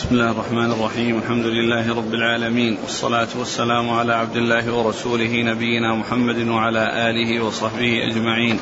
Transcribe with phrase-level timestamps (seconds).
[0.00, 1.18] بسم الله الرحمن الرحيم.
[1.18, 2.76] الحمد لله رب العالمين.
[2.82, 8.60] والصلاة والسلام على عبد الله ورسوله نبينا محمد وعلى آله وصحبه أجمعين.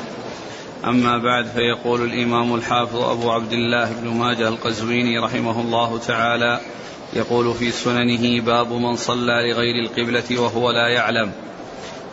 [0.85, 6.59] أما بعد فيقول الإمام الحافظ أبو عبد الله بن ماجه القزويني رحمه الله تعالى
[7.13, 11.31] يقول في سننه باب من صلى لغير القبلة وهو لا يعلم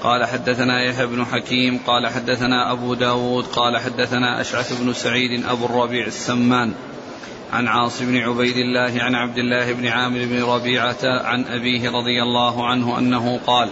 [0.03, 5.65] قال حدثنا يحيى بن حكيم قال حدثنا أبو داود قال حدثنا أشعث بن سعيد أبو
[5.67, 6.73] الربيع السمان
[7.53, 12.23] عن عاصم بن عبيد الله عن عبد الله بن عامر بن ربيعة عن أبيه رضي
[12.23, 13.69] الله عنه أنه قال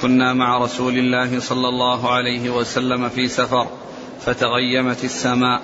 [0.00, 3.66] كنا مع رسول الله صلى الله عليه وسلم في سفر
[4.20, 5.62] فتغيمت السماء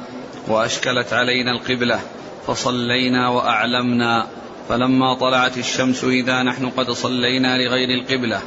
[0.48, 2.00] وأشكلت علينا القبلة
[2.46, 4.26] فصلينا وأعلمنا
[4.68, 8.40] فلما طلعت الشمس إذا نحن قد صلينا لغير القبلة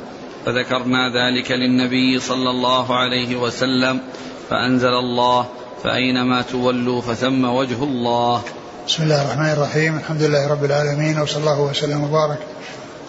[0.46, 4.02] فذكرنا ذلك للنبي صلى الله عليه وسلم
[4.50, 5.48] فأنزل الله
[5.84, 8.44] فأينما تولوا فثم وجه الله.
[8.88, 12.38] بسم الله الرحمن الرحيم الحمد لله رب العالمين وصلى الله وسلم وبارك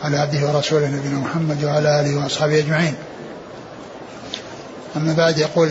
[0.04, 2.94] على عبده ورسوله نبينا محمد وعلى آله وأصحابه أجمعين.
[4.96, 5.68] أما بعد يقول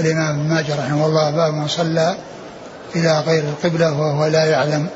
[0.00, 2.16] الإمام ابن ماجه رحمه الله باب من صلى
[2.96, 4.86] إلى غير القبلة وهو لا يعلم.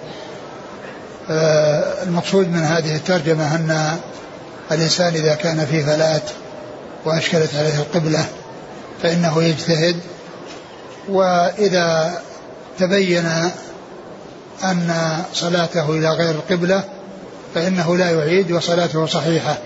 [1.30, 3.96] آه، المقصود من هذه الترجمة أن
[4.72, 6.30] الإنسان إذا كان في فلات
[7.04, 8.24] وأشكلت عليه القبلة
[9.02, 9.96] فإنه يجتهد
[11.08, 12.20] وإذا
[12.78, 13.50] تبين
[14.64, 16.84] أن صلاته إلى غير القبلة
[17.54, 19.58] فإنه لا يعيد وصلاته صحيحة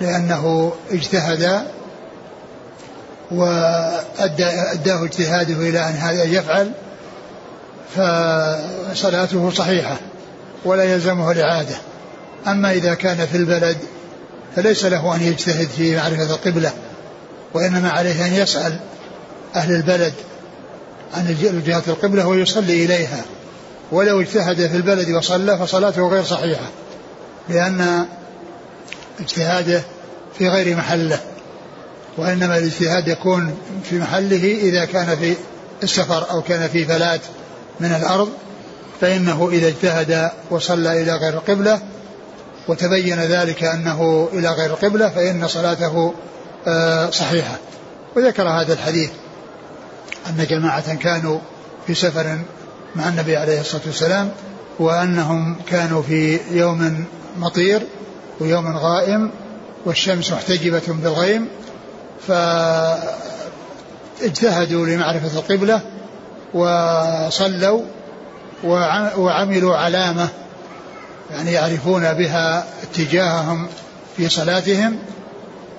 [0.00, 1.62] لأنه اجتهد
[3.30, 6.72] وأداه اجتهاده إلى أن هذا يفعل
[7.96, 9.96] فصلاته صحيحة
[10.64, 11.76] ولا يلزمه الإعادة.
[12.46, 13.76] أما إذا كان في البلد
[14.56, 16.72] فليس له أن يجتهد في معرفة القبلة
[17.54, 18.78] وإنما عليه أن يسأل
[19.56, 20.12] أهل البلد
[21.14, 23.24] عن جهة القبلة ويصلي إليها.
[23.92, 26.70] ولو اجتهد في البلد وصلى فصلاته غير صحيحة
[27.48, 28.06] لأن
[29.20, 29.82] اجتهاده
[30.38, 31.20] في غير محله
[32.18, 33.58] وإنما الاجتهاد يكون
[33.90, 35.36] في محله إذا كان في
[35.82, 37.20] السفر أو كان في فلات
[37.80, 38.28] من الأرض
[39.00, 41.80] فإنه إذا اجتهد وصلى إلى غير القبلة
[42.68, 46.14] وتبين ذلك أنه إلى غير القبلة فإن صلاته
[46.66, 47.56] آه، صحيحة.
[48.16, 49.10] وذكر هذا الحديث
[50.26, 51.38] أن جماعة كانوا
[51.86, 52.38] في سفر
[52.96, 54.30] مع النبي عليه الصلاة والسلام
[54.78, 57.04] وأنهم كانوا في يوم
[57.38, 57.82] مطير
[58.40, 59.30] ويوم غائم
[59.84, 61.48] والشمس محتجبة بالغيم
[64.20, 65.80] فاجتهدوا لمعرفة القبلة
[66.54, 67.82] وصلوا
[69.16, 70.28] وعملوا علامة
[71.30, 73.66] يعني يعرفون بها اتجاههم
[74.16, 74.96] في صلاتهم.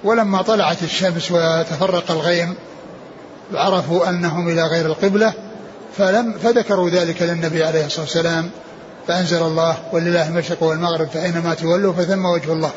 [0.04, 2.56] ولما طلعت الشمس وتفرق الغيم
[3.54, 5.34] عرفوا أنهم إلى غير القبلة
[5.98, 8.50] فلم فذكروا ذلك للنبي عليه الصلاة والسلام
[9.08, 12.72] فأنزل الله ولله المشرق والمغرب فأينما تولوا فثم وجه الله.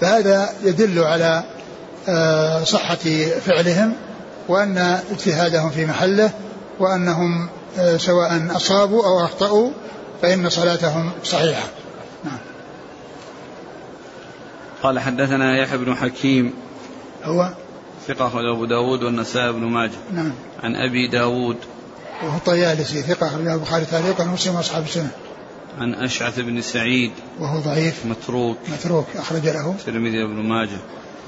[0.00, 1.42] فهذا يدل على
[2.08, 2.96] آه، صحة
[3.46, 3.92] فعلهم
[4.48, 4.78] وأن
[5.10, 6.30] اجتهادهم في محله
[6.78, 7.48] وأنهم
[7.78, 9.70] آه، سواء أصابوا أو أخطأوا
[10.22, 11.68] فإن صلاتهم صحيحة.
[12.24, 12.38] نعم.
[14.82, 16.52] قال حدثنا يحيى بن حكيم.
[17.24, 17.50] هو؟
[18.08, 19.98] ثقة أبو داود والنسائي بن ماجه.
[20.12, 20.32] نعم.
[20.62, 21.56] عن أبي داود.
[22.24, 25.10] وهو الطيالسي ثقة أخرجه البخاري تعليقا ومسلم وأصحاب السنة.
[25.78, 27.10] عن أشعث بن سعيد.
[27.40, 28.06] وهو ضعيف.
[28.06, 28.56] متروك.
[28.68, 29.74] متروك أخرج له.
[29.78, 30.78] الترمذي بن ماجه.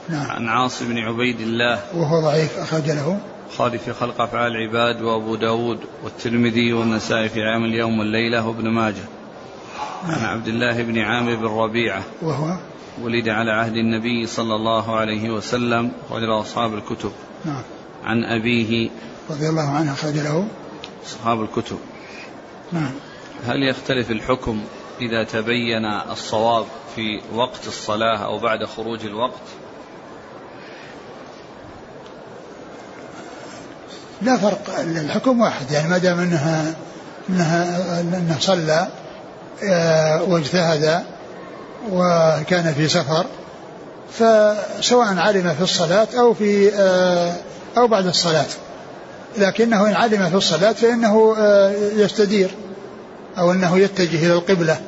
[0.09, 0.31] نعم.
[0.31, 1.81] عن عاصم بن عبيد الله.
[1.95, 3.21] وهو ضعيف أخرج له.
[3.47, 9.05] البخاري في خلق أفعال العباد وأبو داود والترمذي والنسائي في عام اليوم والليلة وابن ماجه.
[10.09, 10.19] نعم.
[10.19, 12.03] عن عبد الله بن عامر بن ربيعة.
[12.23, 12.57] وهو
[13.01, 17.13] ولد على عهد النبي صلى الله عليه وسلم أخرج أصحاب الكتب.
[17.45, 17.63] نعم.
[18.05, 18.91] عن أبيه
[19.31, 20.47] رضي الله عنه أخرج له.
[21.07, 21.79] أصحاب الكتب.
[22.73, 22.91] نعم.
[23.47, 24.61] هل يختلف الحكم
[25.01, 26.65] إذا تبين الصواب
[26.97, 29.43] في وقت الصلاة أو بعد خروج الوقت؟
[34.23, 35.71] لا فرق الحكم واحد.
[35.71, 36.75] يعني ما دام إنها
[37.29, 38.89] إنها إنه صلى
[39.65, 41.05] آه، واجتهد
[41.91, 43.27] وكان في سفر
[44.13, 47.33] فسواء علم في الصلاة أو في آه،
[47.77, 48.47] أو بعد الصلاة.
[49.39, 52.51] لكنه إن علم في الصلاة فإنه آه، يستدير
[53.39, 54.81] أو أنه يتجه إلى القبلة.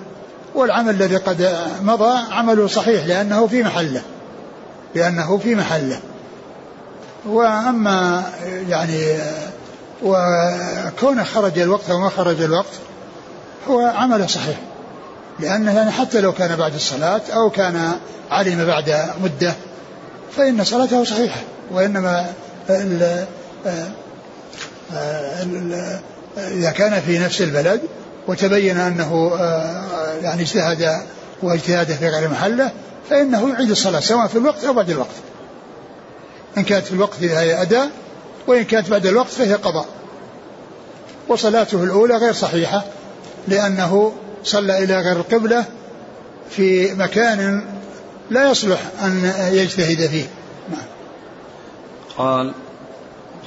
[0.54, 4.02] والعمل الذي قد مضى عمله صحيح لأنه في محله
[4.94, 6.00] لأنه في محله.
[7.26, 8.22] وأما
[8.68, 9.16] يعني
[10.02, 12.74] وكونه خرج الوقت أو ما خرج الوقت
[13.68, 14.56] هو عمله صحيح.
[15.40, 17.92] لأنه يعني حتى لو كان بعد الصلاة أو كان
[18.30, 19.54] علم بعد مدة
[20.36, 21.40] فإن صلاته صحيحة
[21.70, 22.26] وإنما
[26.38, 27.80] إذا كان في نفس البلد
[28.28, 31.02] وتبين أنه آه، يعني اجتهد
[31.42, 32.72] واجتهاده في غير محله
[33.10, 35.14] فإنه يعيد الصلاة سواء في الوقت أو بعد الوقت.
[36.58, 37.90] إن كانت في الوقت فهي أداء
[38.46, 39.86] وإن كانت بعد الوقت فهي قضاء.
[41.28, 42.84] وصلاته الأولى غير صحيحة
[43.48, 44.12] لأنه
[44.44, 45.64] صلى إلى غير القبلة
[46.50, 47.64] في مكان
[48.30, 50.24] لا يصلح أن يجتهد فيه
[50.70, 50.86] نعم.
[52.18, 52.52] قال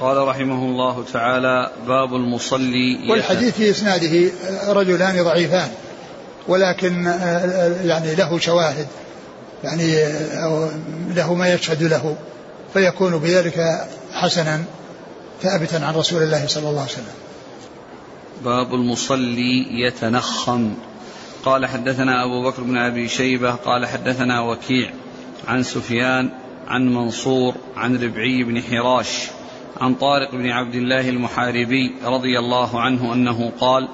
[0.00, 4.30] قال رحمه الله تعالى باب المصلي والحديث في إسناده
[4.68, 5.68] رجلان ضعيفان
[6.48, 7.04] ولكن
[7.84, 8.86] يعني له شواهد
[9.64, 10.04] يعني
[11.14, 12.16] له ما يشهد له
[12.72, 14.64] فيكون بذلك حسنا
[15.42, 17.27] ثابتا عن رسول الله صلى الله عليه وسلم
[18.44, 20.74] باب المصلي يتنخم.
[21.44, 24.90] قال حدثنا أبو بكر بن أبي شيبة قال حدثنا وكيع
[25.48, 26.30] عن سفيان
[26.68, 29.28] عن منصور عن ربعي بن حراش
[29.80, 33.88] عن طارق بن عبد الله المحاربي رضي الله عنه أنه قال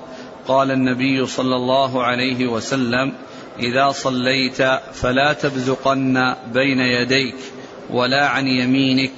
[0.49, 3.13] قال النبي صلى الله عليه وسلم
[3.59, 4.63] إذا صليت
[4.93, 7.37] فلا تبزقن بين يديك
[7.91, 9.13] ولا عن يمينك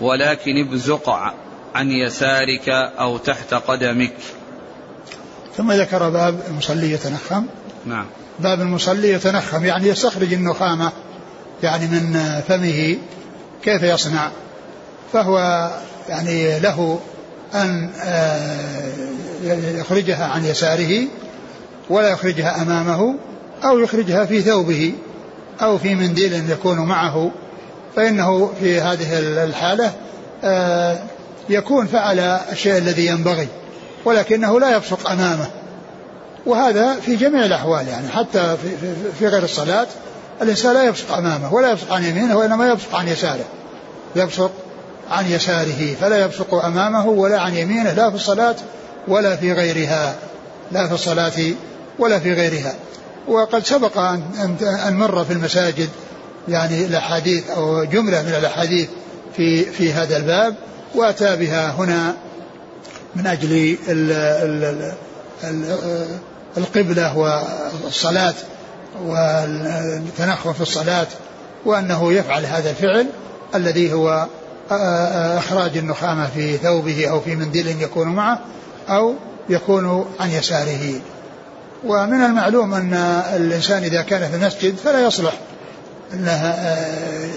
[0.00, 1.10] ولكن ابزق
[1.74, 4.16] عن يسارك أو تحت قدمك.
[5.58, 7.44] ثم ذكر باب المصلي يتنخم.
[7.86, 8.06] نعم.
[8.40, 10.92] باب المصلي يتنخم يعني يستخرج النخامة
[11.62, 12.96] يعني من فمه
[13.62, 14.30] كيف يصنع.
[15.12, 15.68] فهو
[16.08, 17.00] يعني له
[17.54, 18.92] أن آه،
[19.80, 21.06] يخرجها عن يساره
[21.90, 23.14] ولا يخرجها أمامه
[23.64, 24.92] أو يخرجها في ثوبه
[25.62, 27.30] أو في منديل يكون معه.
[27.96, 29.92] فإنه في هذه الحالة
[30.44, 30.98] آه،
[31.48, 32.18] يكون فعل
[32.52, 33.48] الشيء الذي ينبغي.
[34.04, 35.46] ولكنه لا يبصق أمامه.
[36.46, 39.86] وهذا في جميع الأحوال يعني حتى في, في, في غير الصلاة
[40.42, 43.44] الإنسان لا يبصق أمامه ولا يبصق عن يمينه وإنما يبصق عن يساره.
[44.16, 44.50] يبصق
[45.10, 48.56] عن يساره فلا يبصق أمامه ولا عن يمينه لا في الصلاة
[49.08, 50.14] ولا في غيرها.
[50.72, 51.52] لا في الصلاة
[51.98, 52.74] ولا في غيرها.
[53.28, 55.88] وقد سبق أن, مر في المساجد
[56.48, 58.88] يعني الأحاديث أو جملة من الأحاديث
[59.36, 60.54] في في هذا الباب
[60.94, 62.14] وأتى بها هنا
[63.18, 64.92] من أجل ال ال
[65.44, 66.18] ال
[66.56, 67.18] القبلة
[67.84, 68.34] والصلاة
[69.04, 71.06] والتنخر في الصلاة
[71.64, 73.06] وأنه يفعل هذا الفعل
[73.54, 74.26] الذي هو
[75.38, 78.40] إخراج النخامة في ثوبه أو في منديل يكون معه
[78.88, 79.14] أو
[79.48, 81.00] يكون عن يساره.
[81.84, 82.94] ومن المعلوم أن
[83.36, 85.32] الإنسان إذا كان في المسجد فلا يصلح
[86.14, 86.54] أنه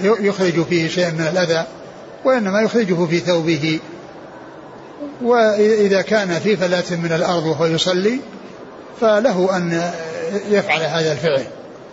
[0.04, 1.66] يخرج فيه شيء من الأذى
[2.26, 3.80] وإنما يخرجه في ثوبه.
[5.22, 8.20] وإذا كان في فلاة من الأرض وهو يصلي
[9.02, 9.92] فله أن
[10.50, 11.44] يفعل هذا الفعل.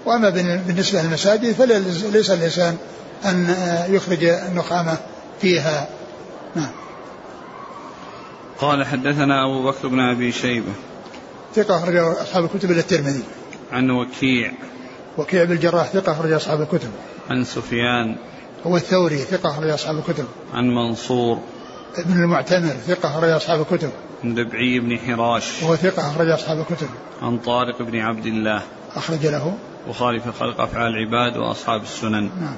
[0.07, 0.31] وأما
[0.67, 2.77] بالنسبة للمساجد فليس الإنسان
[3.25, 3.55] أن
[3.91, 4.97] يخرج النخامة
[5.41, 5.89] فيها.
[6.57, 6.71] نعم.
[8.61, 10.73] قال حدثنا أبو بكر بن أبي شيبة.
[11.55, 13.23] ثقة أخرج أصحاب الكتب إلى الترمذي.
[13.73, 14.53] عن وكيع.
[15.19, 16.91] وكيع بن الجراح ثقة أخرج أصحاب الكتب.
[17.31, 18.17] عن سفيان.
[18.67, 20.25] هو الثوري ثقة أخرج أصحاب الكتب.
[20.55, 21.39] عن منصور.
[21.97, 23.91] ابن المعتمر ثقة أخرج أصحاب الكتب.
[24.25, 25.63] عن ربعي بن حراش.
[25.63, 26.89] وهو ثقة أخرج أصحاب الكتب.
[27.23, 28.63] عن طارق بن عبد الله.
[28.95, 29.59] أخرج له.
[29.89, 32.31] وخالف خلق أفعال العباد وأصحاب السنن.
[32.41, 32.57] نعم.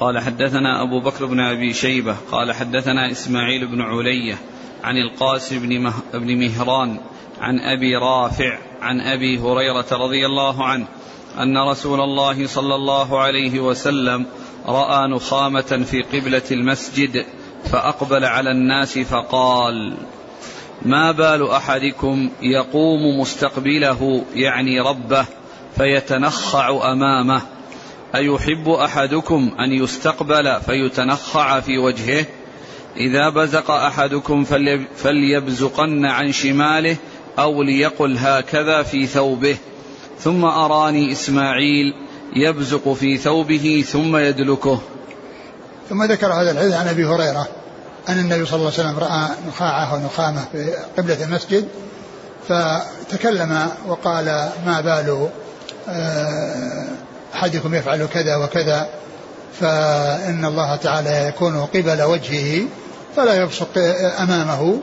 [0.00, 2.16] قال حدثنا أبو بكر بن أبي شيبة.
[2.32, 4.38] قال حدثنا إسماعيل بن علية
[4.84, 7.00] عن القاسم بن, مه بن مهران
[7.40, 10.86] عن أبي رافع عن أبي هريرة رضي الله عنه
[11.38, 14.26] أن رسول الله صلى الله عليه وسلم
[14.70, 17.24] رأى نخامة في قبلة المسجد
[17.64, 19.96] فأقبل على الناس فقال
[20.82, 25.24] ما بال أحدكم يقوم مستقبله يعني ربه
[25.76, 27.42] فيتنخع أمامه؟
[28.14, 32.26] أيحب أحدكم أن يستقبل فيتنخع في وجهه؟
[32.96, 34.44] إذا بزق أحدكم
[34.96, 36.96] فليبزقن عن شماله
[37.38, 39.56] أو ليقل هكذا في ثوبه.
[40.18, 41.94] ثم أراني إسماعيل
[42.36, 44.80] يبزق في ثوبه ثم يدلكه.
[45.88, 47.48] ثم ذكر هذا الحديث عن أبي هريرة
[48.08, 51.68] أن النبي صلى الله عليه وسلم رأى نخاعة ونخامة في قبلة المسجد
[52.48, 54.24] فتكلم وقال
[54.66, 55.28] ما بال
[55.88, 56.88] آه،
[57.34, 58.88] أحدكم يفعل كذا وكذا
[59.60, 62.64] فإن الله تعالى يكون قبل وجهه
[63.16, 63.78] فلا يبصق
[64.20, 64.78] أمامه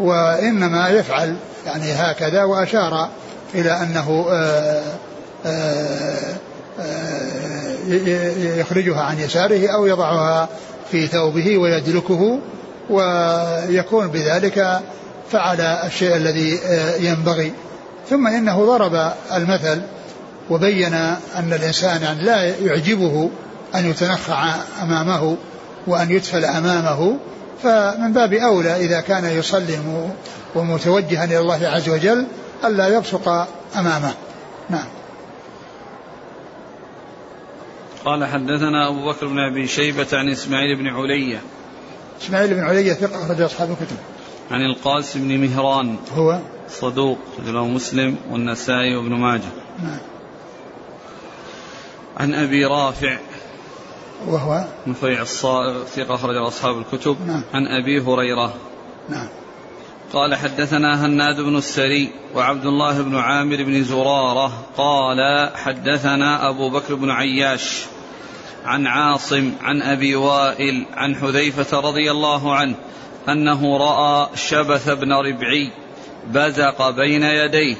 [0.00, 1.36] وإنما يفعل
[1.66, 3.08] يعني هكذا وأشار
[3.54, 4.82] إلى أنه آه،
[5.46, 6.36] آه، آه،
[8.58, 10.48] يخرجها عن يساره أو يضعها
[10.90, 12.38] في ثوبه ويدلكه
[12.90, 14.80] ويكون بذلك
[15.30, 16.58] فعل الشيء الذي
[17.00, 17.52] ينبغي.
[18.10, 19.82] ثم إنه ضرب المثل
[20.50, 20.94] وبين
[21.36, 23.30] أن الإنسان يعني لا يعجبه
[23.74, 25.36] أن يتنخع أمامه
[25.86, 27.16] وأن يدفل أمامه
[27.62, 29.78] فمن باب أولى إذا كان يصلي
[30.54, 32.26] ومتوجها إلى الله عز وجل
[32.64, 34.12] ألا يبصق أمامه.
[34.70, 34.93] نعم.
[38.04, 41.42] قال حدثنا أبو بكر بن أبي شيبة عن إسماعيل بن علية
[42.22, 43.96] إسماعيل بن علية ثقة أخرج أصحاب الكتب.
[44.50, 45.96] عن القاسم بن مهران.
[46.16, 49.52] هو؟ صدوق رجله مسلم والنسائي وابن ماجه.
[49.82, 49.98] نعم.
[52.16, 53.18] عن أبي رافع.
[54.26, 57.16] وهو؟ نفيع الصائغ ثقة أخرج أصحاب الكتب.
[57.26, 57.42] نعم.
[57.54, 58.54] عن أبي هريرة.
[59.08, 59.28] نعم.
[60.12, 64.52] قال حدثنا هناد بن السري وعبد الله بن عامر بن زرارة.
[64.76, 67.86] قال حدثنا أبو بكر بن عياش.
[68.64, 72.74] عن عاصم عن أبي وائل عن حذيفة رضي الله عنه
[73.28, 75.70] أنه رأى شبث بن ربعي
[76.26, 77.76] بزق بين يديه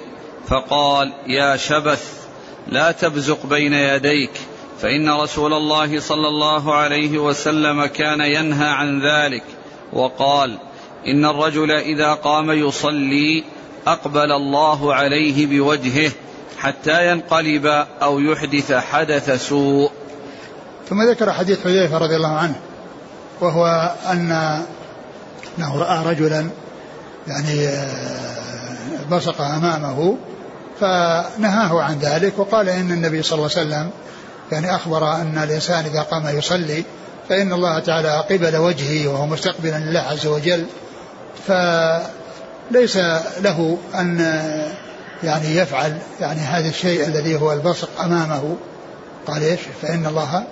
[0.49, 2.25] فقال يا شبث
[2.69, 4.31] لا تبزق بين يديك
[4.81, 9.45] فإن رسول الله صلى الله عليه وسلم كان ينهى عن ذلك.
[9.93, 10.59] وقال
[11.07, 13.45] إن الرجل إذا قام يصلي
[13.87, 16.13] أقبل الله عليه بوجهه
[16.59, 17.67] حتى ينقلب
[18.03, 19.91] أو يحدث حدث سوء.
[20.89, 22.55] ثم ذكر حديث حذيفة رضي الله عنه
[23.41, 24.63] وهو أن
[25.59, 26.47] أنه رأى رجلا
[27.29, 30.17] يعني آه، بصق أمامه
[30.81, 33.91] فنهاه عن ذلك وقال إن النبي صلى الله عليه وسلم
[34.53, 36.85] يعني أخبر أن الإنسان إذا قام يصلي
[37.29, 40.67] فإن الله تعالى قبل وجهه وهو مستقبلا لله عز وجل
[41.47, 42.97] فليس
[43.41, 44.21] له أن
[45.25, 48.57] يعني يفعل يعني هذا الشيء الذي هو البصق أمامه.
[49.27, 50.45] قال إيش؟ فإن الله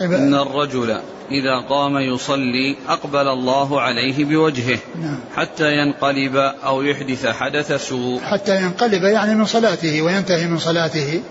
[0.00, 5.18] قبل إن الرجل إذا قام يصلي أقبل الله عليه بوجهه نعم.
[5.36, 8.20] حتى ينقلب أو يحدث حدث سوء.
[8.20, 11.22] حتى ينقلب يعني من صلاته وينتهي من صلاته.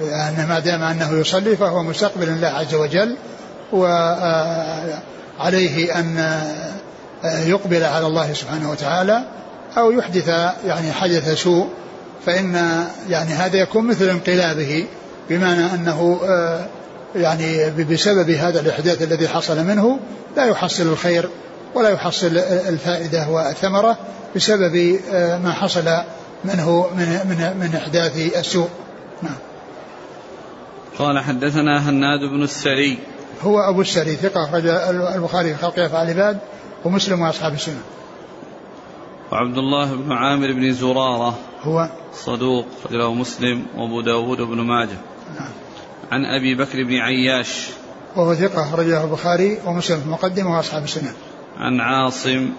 [0.00, 3.16] أن ما دام أنه يصلي فهو مستقبل الله عز وجل
[3.72, 4.38] وعليه
[5.98, 6.40] أن
[7.24, 9.24] يقبل على الله سبحانه وتعالى
[9.78, 10.28] أو يحدث
[10.66, 11.68] يعني حدث سوء.
[12.26, 12.54] فإن
[13.08, 14.86] يعني هذا يكون مثل انقلابه
[15.30, 16.20] بمعنى أنه
[17.16, 19.98] يعني بسبب هذا الإحداث الذي حصل منه
[20.36, 21.28] لا يحصل الخير
[21.74, 23.98] ولا يحصل الفائدة والثمرة
[24.36, 25.00] بسبب
[25.44, 25.84] ما حصل
[26.44, 28.68] منه من من من إحداث السوء.
[29.22, 29.36] نعم.
[30.98, 32.98] قال حدثنا هناد بن السري.
[33.42, 34.66] هو أبو السري ثقة أخرج
[35.14, 36.38] البخاري في خلق أفعال العباد
[36.84, 37.80] ومسلم وأصحاب السنة.
[39.32, 41.38] وعبد الله بن عامر بن زرارة.
[41.62, 44.98] هو؟ صدوق رجله مسلم وأبو داود بن ماجه.
[45.38, 45.50] نعم.
[46.12, 47.68] عن أبي بكر بن عياش.
[48.16, 51.12] وهو ثقة أخرجه البخاري ومسلم في المقدمة وأصحاب السنة.
[51.58, 52.50] عن عاصم.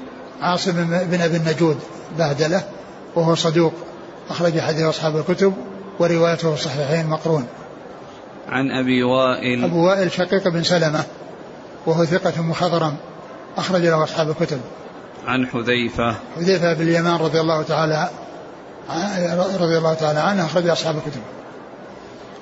[0.41, 0.71] عاصم
[1.11, 1.77] بن أبي النجود
[2.17, 2.63] بهدلة
[3.15, 3.73] وهو صدوق
[4.29, 5.53] أخرج حديث أصحاب الكتب
[5.99, 7.47] وروايته في الصحيحين مقرون.
[8.49, 9.63] عن أبي وائل.
[9.63, 11.03] أبو وائل شقيق بن سلمة
[11.85, 12.95] وهو ثقة مخضرم
[13.57, 14.59] أخرج له أصحاب الكتب.
[15.27, 16.15] عن حذيفة.
[16.35, 18.09] حذيفة بن اليمان رضي الله تعالى
[19.59, 21.21] رضي الله تعالى عنه أخرج أصحاب الكتب.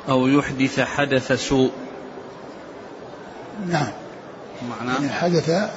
[0.09, 1.71] أو يحدث حدث سوء.
[3.67, 3.87] نعم.
[4.69, 5.69] معناه يعني حدث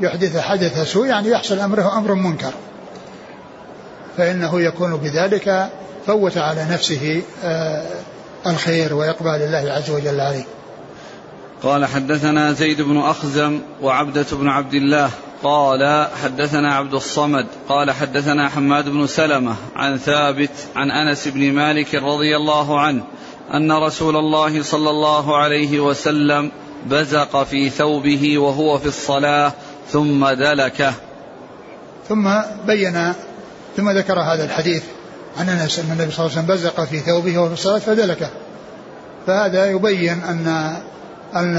[0.00, 2.52] يحدث حدث سوء يعني يحصل أمره أمر منكر.
[4.16, 5.70] فإنه يكون بذلك
[6.06, 7.86] فوت على نفسه آه،
[8.46, 10.44] الخير وإقبال الله عز وجل عليه.
[11.62, 15.10] قال حدثنا زيد بن أخزم وعبدة بن عبد الله.
[15.42, 17.46] قال حدثنا عبد الصمد.
[17.68, 23.04] قال حدثنا حماد بن سلمة عن ثابت عن أنس بن مالك رضي الله عنه
[23.54, 26.50] أن رسول الله صلى الله عليه وسلم
[26.86, 29.52] بزق في ثوبه وهو في الصلاة
[29.88, 30.92] ثم دلكه.
[32.08, 32.28] ثم
[32.66, 33.12] بين
[33.76, 34.82] ثم ذكر هذا الحديث
[35.38, 38.30] عن أنس أن النبي صلى الله عليه وسلم بزق في ثوبه وهو في الصلاة فدلكه.
[39.26, 40.76] فهذا يبين أن
[41.34, 41.56] أن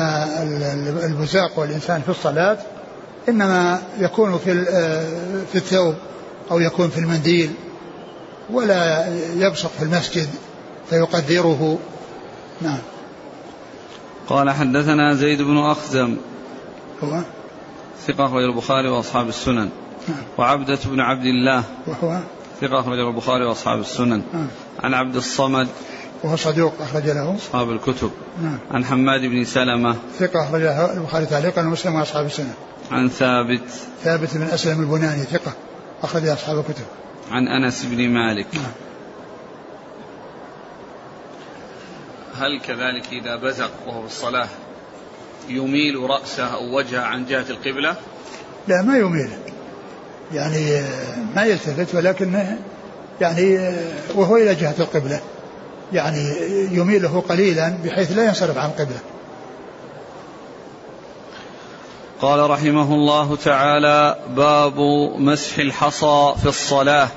[1.04, 2.58] البزاق والإنسان في الصلاة
[3.30, 4.66] إنما يكون في
[5.52, 5.96] في الثوب
[6.52, 7.52] أو يكون في المنديل
[8.50, 10.28] ولا يبصق في المسجد
[10.90, 11.80] فيقدره.
[12.62, 12.80] نعم.
[14.28, 16.18] قال حدثنا زيد بن أخزم.
[17.04, 17.20] هو؟
[18.08, 19.70] ثقة أخرج البخاري وأصحاب السنن.
[20.08, 20.18] نعم.
[20.38, 21.64] وعبدة بن عبد الله.
[21.88, 22.20] وهو؟
[22.62, 24.22] ثقة أخرج البخاري وأصحاب السنن.
[24.34, 24.48] نعم.
[24.84, 25.68] عن عبد الصمد
[26.24, 27.36] وهو صدوق أخرج له.
[27.36, 28.12] أصحاب الكتب.
[28.42, 28.58] نعم.
[28.72, 29.96] عن حماد بن سلمة.
[30.20, 32.54] ثقة أخرجه البخاري تعليقا ومسلم وأصحاب السنة.
[32.92, 33.70] عن ثابت.
[34.04, 35.54] ثابت بن أسلم البناني ثقة
[36.04, 36.86] أخرج أصحاب الكتب.
[37.32, 38.48] عن أنس بن مالك.
[38.54, 38.72] نعم.
[42.36, 44.48] هل كذلك إذا بزق وهو في الصلاة
[45.50, 47.96] يميل رأسه أو وجهه عن جهة القبلة؟
[48.68, 49.30] لا ما يميل.
[50.34, 50.82] يعني
[51.36, 52.60] ما يلتفت ولكنه
[53.22, 53.74] يعني
[54.16, 55.20] وهو إلى جهة القبلة.
[55.94, 56.36] يعني
[56.72, 59.00] يميله قليلا بحيث لا ينصرف عن القبلة
[62.22, 64.80] قال رحمه الله تعالى باب
[65.18, 67.08] مسح الحصى في الصلاة.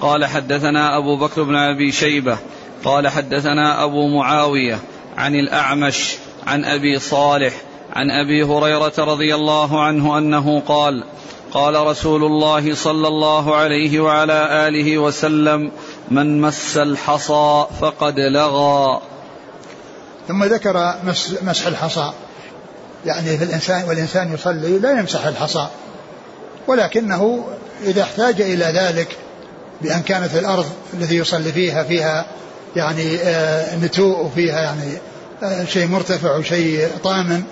[0.00, 2.38] قال حدثنا أبو بكر بن أبي شيبة.
[2.84, 4.78] قال حدثنا أبو معاوية
[5.16, 7.54] عن الأعمش عن أبي صالح
[7.92, 11.04] عن أبي هريرة رضي الله عنه أنه قال
[11.52, 15.70] قال رسول الله صلى الله عليه وعلى آله وسلم
[16.10, 19.00] من مس الحصى فقد لغى.
[20.28, 20.94] ثم ذكر
[21.42, 22.12] مسح الحصى.
[23.06, 25.68] يعني في الإنسان والإنسان يصلي لا يمسح الحصى.
[26.66, 27.44] ولكنه
[27.84, 29.08] إذا احتاج إلى ذلك
[29.82, 32.26] بأن كانت الأرض التي يصلي فيها فيها
[32.76, 34.98] يعني آه، نتوء وفيها يعني
[35.42, 37.42] آه، شيء مرتفع وشيء طامن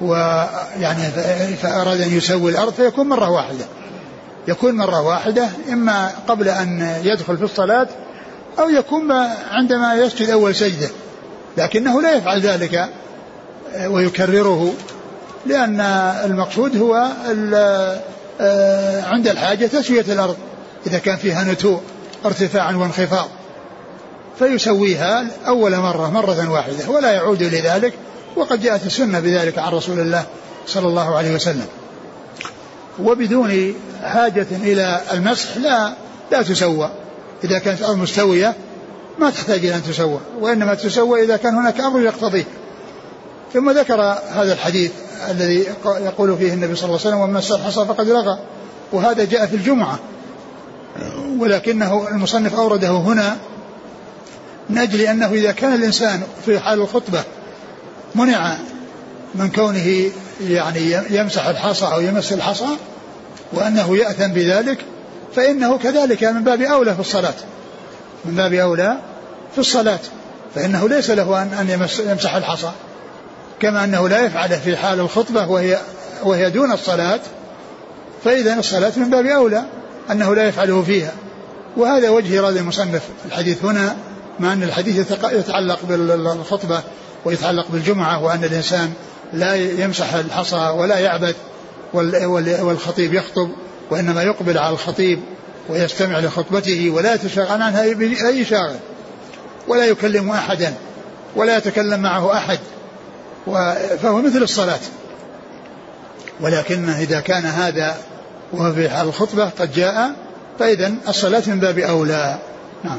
[0.00, 1.02] ويعني
[1.62, 3.64] فأراد أن يسوي الأرض فيكون مرة واحدة.
[4.48, 7.88] يكون مرة واحدة إما قبل أن يدخل في الصلاة
[8.58, 9.12] أو يكون
[9.50, 10.88] عندما يسجد أول سجدة.
[11.56, 12.88] لكنه لا يفعل ذلك
[13.74, 14.72] آه، ويكرره
[15.46, 15.80] لأن
[16.24, 16.94] المقصود هو
[19.04, 20.36] عند الحاجة تسوية الأرض.
[20.86, 21.80] إذا كان فيها نتوء
[22.24, 23.28] ارتفاعا وانخفاض.
[24.38, 27.92] فيسويها أول مرة مرة واحدة ولا يعود لذلك.
[28.36, 30.24] وقد جاءت السنة بذلك عن رسول الله
[30.66, 31.66] صلى الله عليه وسلم.
[32.98, 35.92] وبدون حاجة إلى المسح لا
[36.32, 36.90] لا تسوى.
[37.44, 38.54] إذا كانت الأرض مستوية
[39.18, 42.44] ما تحتاج إلى أن تسوى وإنما تسوى إذا كان هناك أمر يقتضيه.
[43.54, 44.00] ثم ذكر
[44.32, 44.92] هذا الحديث
[45.30, 48.38] الذي يقول فيه النبي صلى الله عليه وسلم ومن مس الحصى فقد لغى
[48.92, 49.98] وهذا جاء في الجمعة.
[51.38, 53.36] ولكنه المصنف أورده هنا
[54.70, 57.22] من أجل أنه إذا كان الإنسان في حال الخطبة
[58.14, 58.56] منع
[59.34, 60.10] من كونه
[60.40, 62.68] يعني يمسح الحصى أو يمس الحصى
[63.52, 64.78] وأنه يأثم بذلك
[65.36, 67.34] فإنه كذلك من باب أولى في الصلاة.
[68.24, 68.96] من باب أولى
[69.52, 69.98] في الصلاة
[70.54, 72.70] فإنه ليس له أن أن يمس يمسح الحصى.
[73.60, 75.78] كما أنه لا يفعله في حال الخطبة وهي
[76.22, 77.20] وهي دون الصلاة
[78.24, 79.64] فإذا الصلاة من باب أولى
[80.10, 81.12] أنه لا يفعله فيها.
[81.76, 83.02] وهذا وجه إرادة المصنف.
[83.26, 83.96] الحديث هنا
[84.40, 86.82] مع أن الحديث يتعلق بالخطبة
[87.24, 88.92] ويتعلق بالجمعة وأن الإنسان
[89.34, 91.36] لا يمسح الحصى ولا يعبث
[92.62, 93.50] والخطيب يخطب
[93.90, 95.20] وإنما يقبل على الخطيب
[95.68, 97.82] ويستمع لخطبته ولا يتشاغل عنها
[98.28, 98.76] أي شاغل
[99.68, 100.74] ولا يكلم أحدا
[101.36, 102.58] ولا يتكلم معه أحد
[104.02, 104.80] فهو مثل الصلاة.
[106.40, 107.96] ولكن إذا كان هذا
[108.52, 110.14] وهو في حال الخطبة قد جاء
[110.58, 112.38] فإذا الصلاة من باب أولى.
[112.84, 112.98] نعم.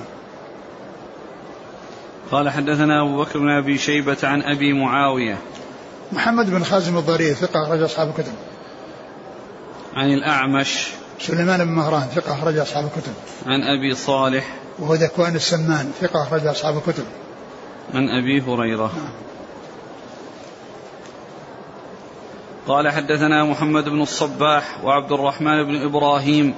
[2.32, 5.38] قال حدثنا أبو بكر بن أبي شيبة عن أبي معاوية.
[6.15, 8.34] محمد بن خازم الضرير ثقة أخرج أصحاب الكتب.
[9.93, 10.88] عن الأعمش.
[11.19, 13.13] سليمان بن مهران ثقة أخرج أصحاب الكتب.
[13.45, 14.56] عن أبي صالح.
[14.80, 17.06] وهو ذكوان السمان ثقة أخرج أصحاب الكتب.
[17.93, 18.91] عن أبي هريرة.
[18.95, 19.13] نعم.
[22.67, 26.56] قال حدثنا محمد بن الصباح وعبد الرحمن بن إبراهيم.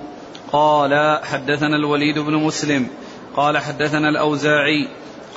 [0.51, 2.87] قال حدثنا الوليد بن مسلم.
[3.35, 4.87] قال حدثنا الأوزاعي.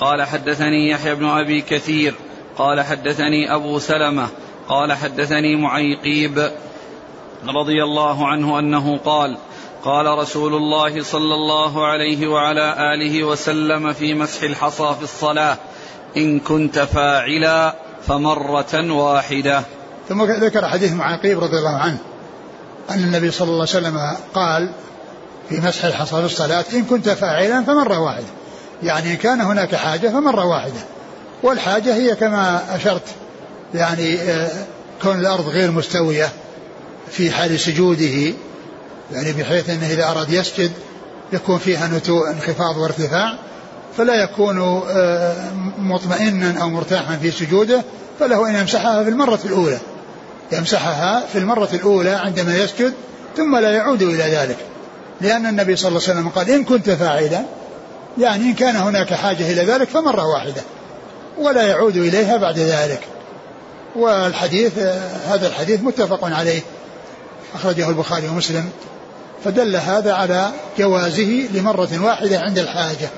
[0.00, 2.14] قال حدثني يحيى بن أبي كثير.
[2.60, 4.28] قال حدثني أبو سلمة
[4.68, 6.50] قال حدثني معيقيب
[7.48, 9.38] رضي الله عنه أنه قال
[9.84, 15.56] قال رسول الله صلى الله عليه وعلى آله وسلم في مسح الحصى في الصلاة
[16.16, 17.74] إن كنت فاعلا
[18.06, 19.62] فمرة واحدة.
[20.08, 21.98] ثم ذكر حديث معيقيب رضي الله عنه
[22.90, 23.98] أن النبي صلى الله عليه وسلم
[24.34, 24.72] قال
[25.48, 28.26] في مسح الحصى في الصلاة إن كنت فاعلا فمرة واحدة.
[28.82, 30.99] يعني إن كان هناك حاجة فمرة واحدة.
[31.42, 33.02] والحاجة هي كما أشرت
[33.74, 34.50] يعني آه،
[35.02, 36.28] كون الأرض غير مستوية
[37.10, 38.34] في حال سجوده
[39.12, 40.72] يعني بحيث أنه إذا أراد يسجد
[41.32, 43.34] يكون فيها نتوء انخفاض وارتفاع
[43.96, 45.34] فلا يكون آه،
[45.78, 47.82] مطمئنا أو مرتاحا في سجوده
[48.20, 49.78] فله أن يمسحها في المرة الأولى.
[50.52, 52.92] يمسحها في المرة الأولى عندما يسجد
[53.36, 54.56] ثم لا يعود إلى ذلك.
[55.20, 57.42] لأن النبي صلى الله عليه وسلم قال إن كنت فاعلا
[58.18, 60.62] يعني إن كان هناك حاجة إلى ذلك فمرة واحدة.
[61.40, 63.00] ولا يعود إليها بعد ذلك.
[63.96, 64.78] والحديث
[65.28, 66.60] هذا الحديث متفق عليه
[67.54, 68.70] أخرجه البخاري ومسلم
[69.44, 73.08] فدل هذا على جوازه لمرة واحدة عند الحاجة.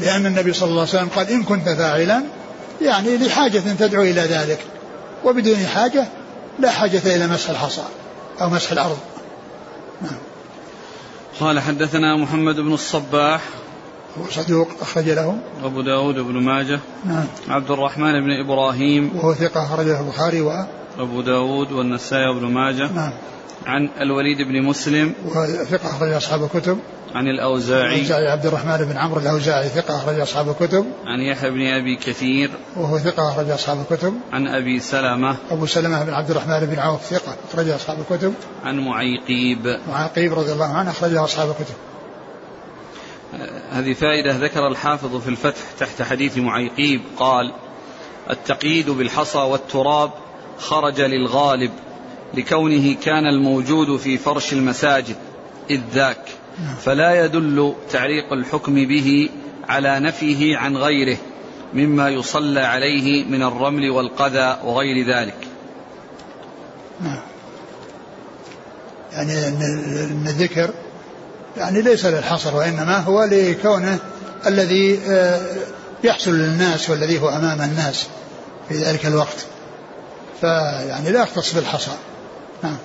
[0.00, 2.22] لأن النبي صلى الله عليه وسلم قال إن كنت فاعلا
[2.82, 4.58] يعني لحاجة تدعو إلى ذلك
[5.24, 6.04] وبدون حاجة
[6.58, 7.82] لا حاجة إلى مسح الحصى
[8.40, 8.98] أو مسح الأرض.
[10.02, 10.18] نعم.
[11.40, 13.40] قال حدثنا محمد بن الصباح
[14.18, 15.38] هو صدوق أخرج له.
[15.64, 16.80] أبو داود بن ماجه.
[17.04, 17.24] نعم.
[17.48, 19.10] عبد الرحمن بن إبراهيم.
[19.14, 20.52] وهو ثقة أخرج له البخاري و
[20.98, 22.92] أبو داود والنسائي بن ماجه.
[22.92, 23.12] نعم.
[23.66, 25.12] عن الوليد بن مسلم.
[25.24, 26.78] وهو ثقة أخرج أصحاب الكتب.
[27.14, 27.94] عن الأوزاعي.
[27.94, 30.86] الأوزاعي عبد الرحمن بن عمرو الأوزاعي ثقة أخرج أصحاب الكتب.
[31.06, 32.50] عن يحيى بن أبي كثير.
[32.76, 34.14] وهو ثقة أخرج أصحاب الكتب.
[34.32, 35.36] عن أبي سلمة.
[35.50, 38.34] أبو سلمة بن عبد الرحمن بن عوف ثقة أخرج أصحاب الكتب.
[38.64, 39.78] عن معيقيب.
[39.90, 41.74] وعقيب رضي الله عنه أخرج أصحاب الكتب.
[43.70, 47.52] هذه فائدة ذكر الحافظ في الفتح تحت حديث معيقيب قال
[48.30, 50.10] التقييد بالحصى والتراب
[50.58, 51.70] خرج للغالب
[52.34, 55.16] لكونه كان الموجود في فرش المساجد
[55.70, 56.28] إذ ذاك
[56.80, 59.28] فلا يدل تعليق الحكم به
[59.68, 61.16] على نفيه عن غيره
[61.74, 65.36] مما يصلى عليه من الرمل والقذى وغير ذلك.
[67.00, 67.20] نعم.
[69.12, 70.74] يعني ان الذكر
[71.56, 73.98] يعني ليس للحصر وإنما هو لكونه
[74.46, 75.40] الذي آه،
[76.04, 78.06] يحصل للناس والذي هو أمام الناس
[78.68, 79.46] في ذلك الوقت.
[80.40, 81.90] فيعني لا يختص بالحصى
[82.62, 82.76] نعم.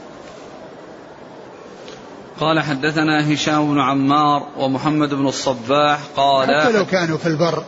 [2.39, 7.63] قال حدثنا هشام بن عمار ومحمد بن الصباح قال حتى لو كانوا في البر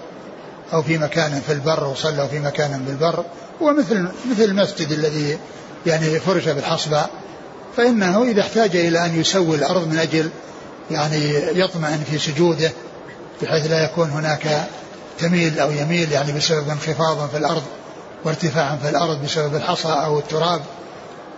[0.74, 3.26] أو في مكان في البر وصلوا في مكان بالبر
[3.62, 5.38] هو مثل مثل المسجد الذي
[5.86, 7.06] يعني فرش بالحصبة
[7.78, 10.30] فإنه إذا احتاج إلى أن يسوي الأرض من أجل
[10.92, 12.72] يعني يطمئن في سجوده
[13.42, 14.68] بحيث لا يكون هناك
[15.20, 17.64] تميل أو يميل يعني بسبب انخفاض في الأرض
[18.26, 20.62] وارتفاع في الأرض بسبب الحصى أو التراب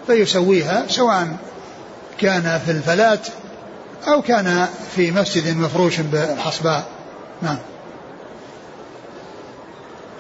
[0.07, 1.37] فيسويها سواء
[2.17, 3.19] كان في الفلاة
[4.07, 6.87] أو كان في مسجد مفروش بالحصباء
[7.41, 7.57] نعم.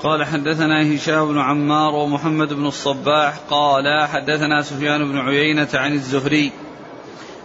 [0.03, 6.51] قال حدثنا هشام بن عمار ومحمد بن الصباح قال حدثنا سفيان بن عيينة عن الزهري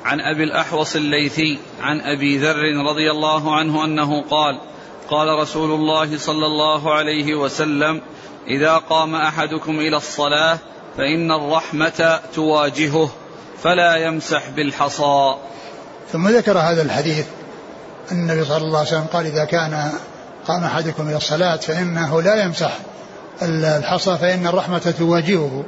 [0.04, 4.60] عن أبي الأحوص الليثي عن أبي ذر رضي الله عنه أنه قال
[5.10, 8.00] قال رسول الله صلى الله عليه وسلم
[8.46, 10.58] إذا قام أحدكم إلى الصلاة
[10.96, 13.10] فإن الرحمة تواجهه
[13.62, 15.34] فلا يمسح بالحصى.
[16.12, 17.26] ثم ذكر هذا الحديث
[18.12, 19.92] النبي صلى الله عليه وسلم قال إذا كان
[20.46, 22.78] قام أحدكم إلى الصلاة فإنه لا يمسح
[23.42, 25.64] الحصى فإن الرحمة تواجهه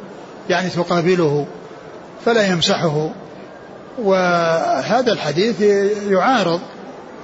[0.49, 1.47] يعني تقابله
[2.25, 3.11] فلا يمسحه.
[3.99, 5.61] وهذا الحديث
[6.11, 6.61] يعارض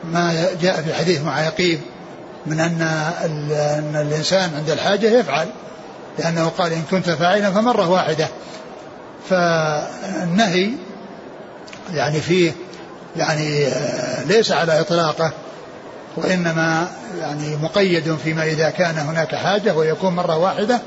[0.05, 1.81] ما جاء في حديث معيقيب
[2.47, 5.49] من أن, أن الإنسان عند الحاجة يفعل
[6.19, 8.29] لأنه قال إن كنت فاعلا فمرة واحدة.
[9.31, 10.71] فالنهي
[11.95, 12.53] يعني فيه
[13.17, 13.67] يعني
[14.27, 15.33] ليس على إطلاقه
[16.17, 16.89] وإنما
[17.21, 20.81] يعني مقيد فيما إذا كان هناك حاجة ويكون مرة واحدة.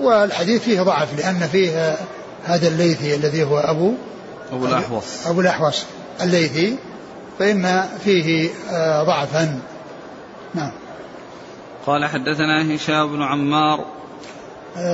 [0.00, 1.96] والحديث فيه ضعف لأن فيه
[2.44, 3.94] هذا الليثي الذي هو أبو
[4.52, 5.26] أبو الأحوص.
[5.26, 5.84] أبو الأحوص
[6.22, 6.76] الليثي
[7.38, 8.50] فإن فيه
[9.02, 9.60] ضعفا.
[10.54, 10.70] نعم.
[11.86, 13.84] قال حدثنا هشام بن عمار.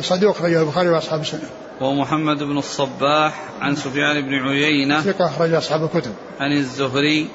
[0.00, 1.48] صدوق رجل البخاري وأصحاب السنة.
[1.80, 5.00] ومحمد بن الصباح عن سفيان بن عيينة.
[5.00, 6.12] ثقة أخرج أصحاب الكتب.
[6.40, 7.28] عن الزهري.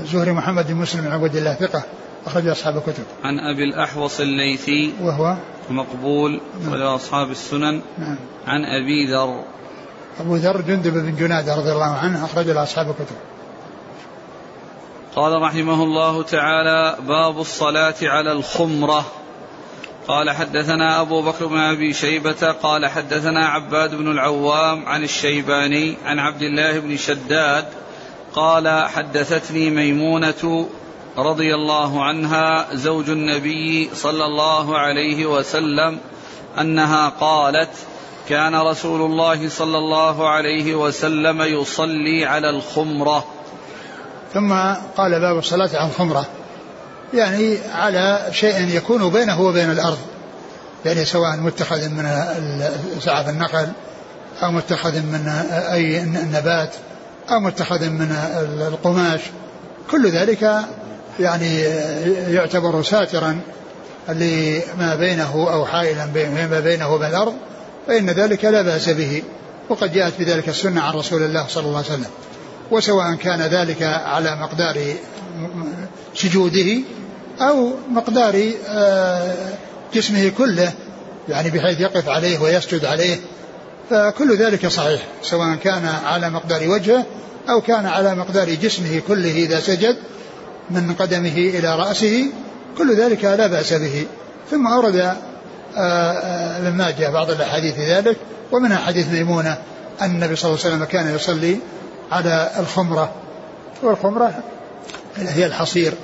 [0.00, 1.82] الزهري محمد بن مسلم بن عبد الله ثقة
[2.26, 3.04] أخرج أصحاب الكتب.
[3.24, 4.92] عن أبي الأحوص الليثي.
[5.00, 5.36] وهو؟
[5.70, 6.82] مقبول نعم.
[6.82, 7.80] أصحاب السنن.
[7.98, 8.16] نعم.
[8.46, 9.44] عن أبي ذر.
[10.20, 13.16] أبو ذر جندب بن جنادة رضي الله عنه أخرج له أصحاب الكتب.
[15.16, 19.04] قال رحمه الله تعالى باب الصلاة على الخمرة.
[20.08, 26.18] قال حدثنا أبو بكر بن أبي شيبة قال حدثنا عباد بن العوام عن الشيباني عن
[26.18, 27.64] عبد الله بن شداد
[28.34, 30.68] قال حدثتني ميمونة
[31.18, 35.98] رضي الله عنها زوج النبي صلى الله عليه وسلم
[36.60, 37.70] أنها قالت
[38.28, 43.24] كان رسول الله صلى الله عليه وسلم يصلي على الخمرة.
[44.34, 44.52] ثم
[44.96, 46.26] قال باب الصلاة على الخمرة
[47.14, 49.98] يعني على شيء يكون بينه وبين الأرض.
[50.84, 52.08] يعني سواء متخذ من
[53.00, 53.68] سعف النخل
[54.42, 55.28] أو متخذ من
[55.72, 56.74] أي نبات
[57.30, 58.16] أو متخذ من
[58.68, 59.20] القماش.
[59.90, 60.58] كل ذلك
[61.20, 61.60] يعني
[62.28, 63.40] يعتبر ساترا
[64.08, 67.34] لما بينه أو حائلا بين بينه وبين الأرض.
[67.86, 69.22] فإن ذلك لا بأس به
[69.68, 72.10] وقد جاءت بذلك السنة عن رسول الله صلى الله عليه وسلم.
[72.70, 74.94] وسواء كان ذلك على مقدار
[76.14, 76.80] سجوده
[77.40, 79.34] أو مقدار آه،
[79.94, 80.72] جسمه كله
[81.28, 83.16] يعني بحيث يقف عليه ويسجد عليه
[83.90, 87.04] فكل ذلك صحيح سواء كان على مقدار وجهه
[87.48, 89.96] أو كان على مقدار جسمه كله إذا سجد
[90.70, 92.26] من قدمه إلى رأسه
[92.78, 94.06] كل ذلك لا بأس به.
[94.50, 95.16] ثم أورد
[95.76, 98.16] آه، آه، ابن ماجه بعض الأحاديث ذلك
[98.52, 99.58] ومنها حديث ميمونة
[100.00, 101.58] أن النبي صلى الله عليه وسلم كان يصلي
[102.12, 103.12] على الخمرة.
[103.82, 104.34] والخمرة
[105.16, 105.94] هي الحصير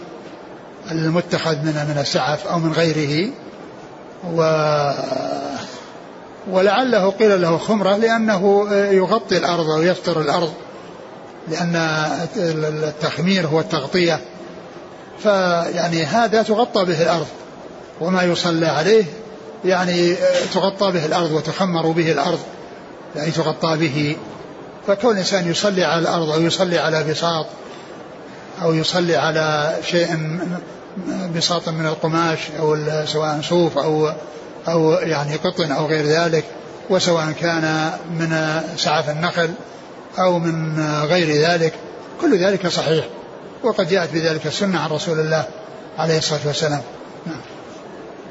[0.91, 3.31] المتخذ من من السعف أو من غيره.
[4.35, 4.43] و
[6.51, 10.53] ولعله قيل له خمرة لأنه يغطي الأرض أو يستر الأرض
[11.49, 11.77] لأن
[12.37, 14.21] التخمير هو التغطية.
[15.23, 17.27] فيعني هذا تغطى به الأرض
[18.01, 19.05] وما يصلى عليه
[19.65, 20.15] يعني
[20.55, 22.41] تغطى به الأرض وتخمر به الأرض.
[23.17, 24.17] يعني تغطى به.
[24.87, 27.47] فكون الإنسان يصلي على الأرض أو يصلي على بساط
[28.63, 30.39] أو يصلي على شيء
[31.37, 34.13] بساط من القماش أو سواء صوف أو
[34.69, 36.45] أو يعني قطن أو غير ذلك
[36.91, 39.51] وسواء كان من سعف النخل
[40.19, 41.75] أو من غير ذلك
[42.21, 43.05] كل ذلك صحيح.
[43.63, 45.45] وقد جاءت بذلك السنة عن رسول الله
[45.99, 46.83] عليه الصلاة والسلام.
[47.27, 47.41] نعم.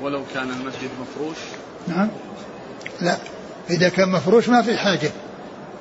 [0.01, 1.37] ولو كان المسجد مفروش؟
[1.87, 2.09] نعم.
[3.01, 3.17] لا.
[3.69, 5.11] إذا كان مفروش ما في حاجة.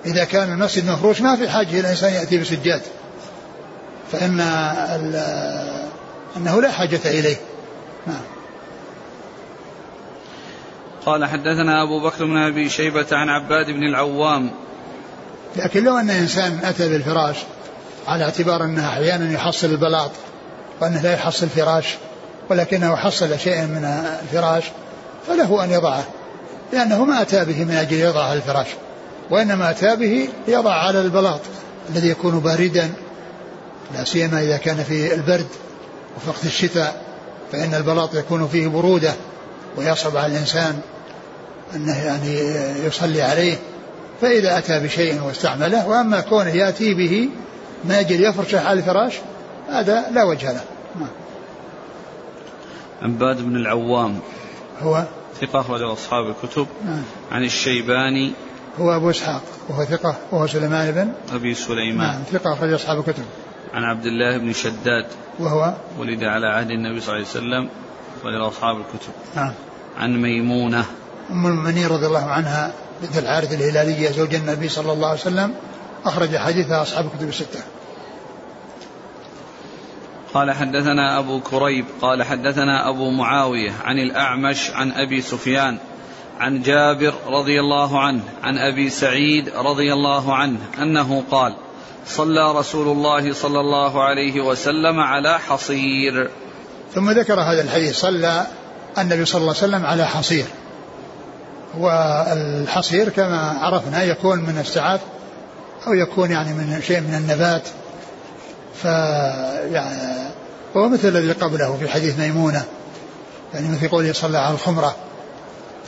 [0.06, 1.68] إذا كان المسجد مفروش ما في حاجة.
[1.68, 2.82] إلى الإنسان يأتي بسجاد.
[4.12, 4.40] فإن
[6.36, 7.36] أنه لا حاجة إليه.
[8.06, 8.22] نعم.
[11.06, 14.50] قال حدثنا أبو بكر بن أبي شيبة عن عباد بن العوام.
[15.56, 17.36] لكن لو أن إنسان أتى بالفراش
[18.08, 20.10] على اعتبار أنه أحيانا يحصل البلاط
[20.80, 21.96] وأنه لا يحصل فراش
[22.50, 23.84] ولكنه حصل شيئا من
[24.22, 24.64] الفراش
[25.26, 26.04] فله أن يضعه
[26.72, 28.66] لأنه ما أتى به من أجل يضع على الفراش
[29.30, 31.40] وإنما أتى به يضع على البلاط
[31.90, 32.90] الذي يكون باردا
[33.94, 35.46] لا سيما إذا كان في البرد
[36.16, 37.02] وفي وقت الشتاء
[37.52, 39.12] فإن البلاط يكون فيه برودة
[39.76, 40.80] ويصعب على الإنسان
[41.74, 42.34] أنه يعني
[42.86, 43.56] يصلي عليه
[44.20, 47.28] فإذا أتى بشيء واستعمله وأما كونه يأتي به
[47.84, 49.14] ما يجي يفرشه على الفراش
[49.70, 50.60] هذا لا وجه له
[51.00, 51.08] نعم.
[53.02, 54.20] عباد بن العوام.
[54.82, 55.04] هو
[55.40, 56.66] ثقة أخرج أصحاب الكتب.
[56.86, 57.02] نعم.
[57.32, 58.32] عن الشيباني.
[58.80, 62.06] هو أبو إسحاق وهو ثقة وهو سليمان بن أبي سليمان.
[62.06, 63.24] نعم ثقة أخرج أصحاب الكتب.
[63.74, 65.06] عن عبد الله بن شداد.
[65.38, 67.68] وهو ولد على عهد النبي صلى الله عليه وسلم.
[68.20, 69.12] أخرج أصحاب الكتب.
[69.36, 69.52] نعم.
[69.98, 70.84] عن ميمونة.
[71.30, 75.54] أم المؤمنين رضي الله عنها بنت الحارث الهلالية زوج النبي صلى الله عليه وسلم.
[76.04, 77.60] أخرج حديثها أصحاب الكتب الستة.
[80.34, 85.78] قال حدثنا أبو كريب قال حدثنا أبو معاوية عن الأعمش عن أبي سفيان
[86.40, 91.56] عن جابر رضي الله عنه عن أبي سعيد رضي الله عنه أنه قال
[92.06, 96.30] صلى رسول الله صلى الله عليه وسلم على حصير.
[96.94, 98.46] ثم ذكر هذا الحديث صلى
[98.98, 100.46] النبي صلى الله عليه وسلم على حصير.
[101.78, 105.00] والحصير كما عرفنا يكون من السعاف
[105.86, 107.68] أو يكون يعني من شيء من النبات.
[108.82, 110.28] ف يعني
[110.76, 112.64] هو مثل الذي قبله في حديث ميمونة
[113.54, 114.96] يعني مثل قوله صلى على الخمرة.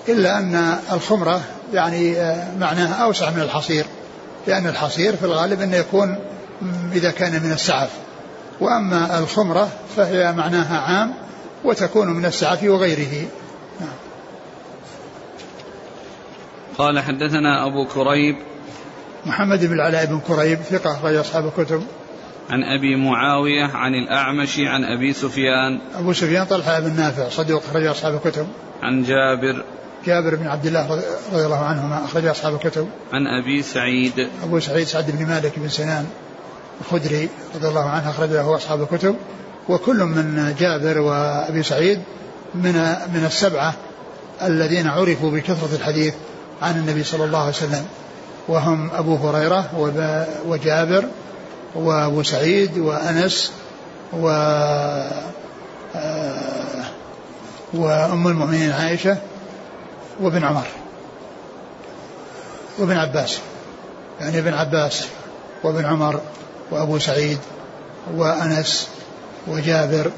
[0.08, 1.40] إلا أن الخمرة
[1.72, 2.14] يعني
[2.58, 3.86] معناها أوسع من الحصير
[4.46, 6.16] لأن الحصير في الغالب أنه يكون
[6.92, 7.90] إذا كان من السعف.
[8.60, 11.14] وأما الخمرة فهي معناها عام
[11.64, 13.26] وتكون من السعف وغيره.
[13.80, 13.88] نعم.
[16.78, 18.36] قال حدثنا أبو كريب.
[19.26, 21.82] محمد بن العلاء بن كريب ثقة أخرج أصحاب الكتب.
[22.50, 25.80] عن أبي معاوية عن الأعمش عن أبي سفيان.
[25.94, 28.46] أبو سفيان طلحة بن نافع صدوق أخرج أصحاب الكتب.
[28.82, 29.64] عن جابر.
[30.06, 32.88] جابر بن عبد الله رضي الله عنهما أخرج أصحاب الكتب.
[33.12, 34.28] عن أبي سعيد.
[34.44, 36.06] أبو سعيد سعد بن مالك بن سنان
[36.80, 39.16] الخدري رضي الله عنه أخرج له أصحاب الكتب.
[39.68, 42.02] وكل من جابر وأبي سعيد
[42.54, 42.74] من
[43.14, 43.74] من السبعة
[44.42, 46.14] الذين عرفوا بكثرة الحديث
[46.62, 47.86] عن النبي صلى الله عليه وسلم.
[48.48, 49.70] وهم أبو هريرة
[50.46, 51.04] وجابر
[51.74, 53.52] وأبو سعيد وأنس
[54.12, 54.28] و
[55.94, 56.84] آه،
[57.72, 59.16] وأم المؤمنين عائشة
[60.20, 60.66] وابن عمر
[62.78, 63.38] وابن عباس.
[64.20, 65.06] يعني ابن عباس
[65.64, 66.20] وابن عمر
[66.70, 67.38] وأبو سعيد
[68.14, 68.88] وأنس
[69.46, 70.10] وجابر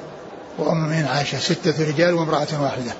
[0.59, 2.93] وأم المؤمنين عائشة ستة رجال وامرأة واحدة.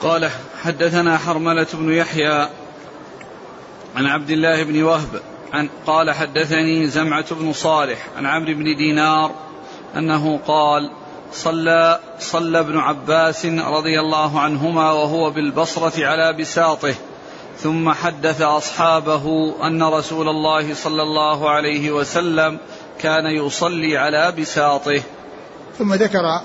[0.00, 0.30] قال
[0.62, 2.48] حدثنا حرملة بن يحيى
[3.96, 5.20] عن عبد الله بن وهب
[5.52, 9.30] عن قال حدثني زمعة بن صالح عن عمرو بن دينار
[9.96, 10.90] أنه قال
[11.32, 16.94] صلى صلى ابن عباس رضي الله عنهما وهو بالبصرة على بساطه
[17.58, 22.58] ثم حدث أصحابه أن رسول الله صلى الله عليه وسلم
[22.98, 25.02] كان يصلي على بساطه.
[25.78, 26.40] ثم ذكر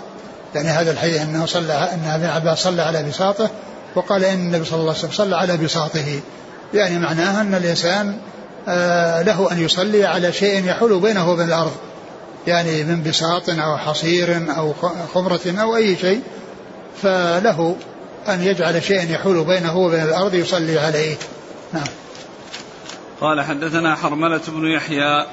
[0.56, 3.50] يعني هذا الحديث أنه صلى أن ابن عباس صلى على بساطه
[3.96, 6.20] وقال إن النبي صلى الله عليه وسلم صلى على بساطه.
[6.74, 8.18] يعني معناها أن الإنسان
[8.68, 11.76] آه، له أن يصلي على شيء يحول بينه وبين الأرض.
[12.48, 14.74] يعني من بساط أو حصير أو
[15.14, 16.22] خمرة أو أي شيء.
[17.02, 17.76] فله
[18.30, 21.16] أن يجعل شيئا يحول بينه وبين الأرض يصلي عليه.
[21.74, 21.88] نعم.
[23.22, 25.26] قال حدثنا حرملة بن يحيى.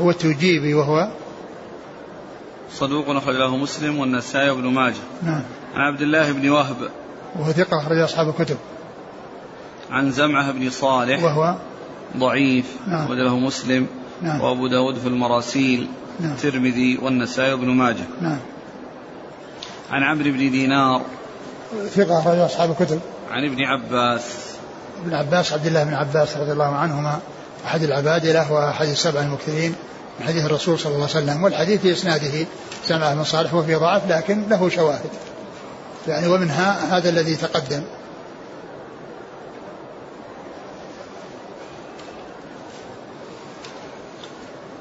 [0.00, 1.08] هو التجيبي وهو؟
[2.74, 4.94] صدوق أخرج له مسلم والنسائي وابن ماجه.
[5.22, 5.42] نعم.
[5.74, 6.76] عن عبد الله بن وهب.
[7.38, 8.56] وهو ثقة أخرج أصحاب الكتب.
[9.90, 11.22] عن زمعة بن صالح.
[11.22, 11.54] وهو
[12.16, 13.10] ضعيف نعم.
[13.10, 13.86] وله مسلم.
[14.22, 14.40] نعم.
[14.40, 15.88] وأبو داود في المراسيل.
[16.20, 16.32] نعم.
[16.32, 18.04] الترمذي والنسائي وابن ماجه.
[18.20, 18.38] نعم.
[19.90, 21.02] عن عمرو بن دينار.
[21.94, 23.00] ثقة أخرج أصحاب الكتب.
[23.30, 24.22] عن ابن عباس.
[25.04, 27.18] ابن عباس عبد الله بن عباس رضي الله عنهما
[27.66, 29.74] أحد العبادلة وأحد السبع المكثرين
[30.20, 31.42] من حديث الرسول صلى الله عليه وسلم.
[31.42, 32.46] والحديث في إسناده
[32.84, 35.10] سمع بن صالح وفي ضعف لكن له شواهد.
[36.08, 37.82] يعني ومنها هذا الذي تقدم.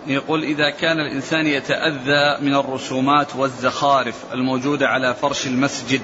[0.08, 6.02] يقول إذا كان الإنسان يتأذى من الرسومات والزخارف الموجودة على فرش المسجد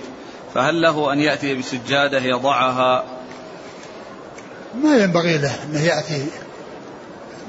[0.56, 3.04] فهل له أن يأتي بسجادة يضعها؟
[4.84, 6.26] ما ينبغي له أنه يأتي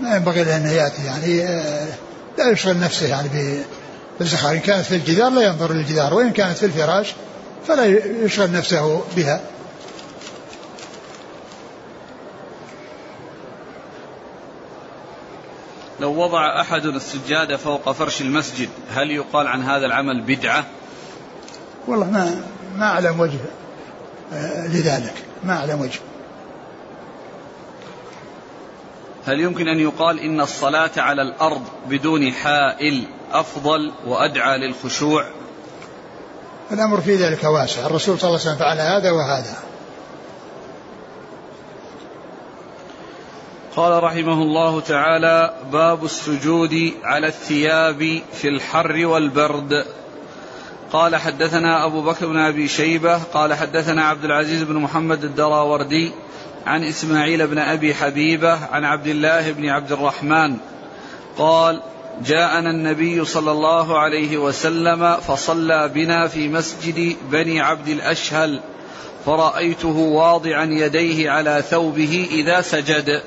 [0.01, 1.89] ما ينبغي له أنه يأتي يعني آه،
[2.39, 3.29] لا يشغل نفسه يعني
[4.19, 4.55] بالزخارف.
[4.55, 7.15] إن كانت في الجدار لا ينظر للجدار وإن كانت في الفراش
[7.67, 7.85] فلا
[8.25, 9.41] يشغل نفسه بها.
[16.01, 20.65] لو وضع أحد السجادة فوق فرش المسجد هل يقال عن هذا العمل بدعة؟
[21.89, 22.43] والله ما
[22.77, 23.39] ما أعلم وجه
[24.33, 25.15] آه، لذلك.
[25.45, 26.01] ما أعلم وجه.
[29.27, 35.25] هل يمكن أن يقال إن الصلاة على الأرض بدون حائل أفضل وأدعى للخشوع؟
[36.73, 37.87] الأمر في ذلك واسع.
[37.87, 39.70] الرسول صلى الله عليه وسلم فعل هذا وهذا.
[43.77, 49.85] قال رحمه الله تعالى باب السجود على الثياب في الحر والبرد.
[50.93, 56.13] قال حدثنا أبو بكر بن أبي شيبة قال حدثنا عبد العزيز بن محمد الدراوردي
[56.67, 60.57] عن إسماعيل بن أبي حبيبة عن عبد الله بن عبد الرحمن.
[61.39, 61.83] قال
[62.27, 68.61] جاءنا النبي صلى الله عليه وسلم فصلى بنا في مسجد بني عبد الأشهل
[69.27, 73.23] فرأيته واضعا يديه على ثوبه إذا سجد.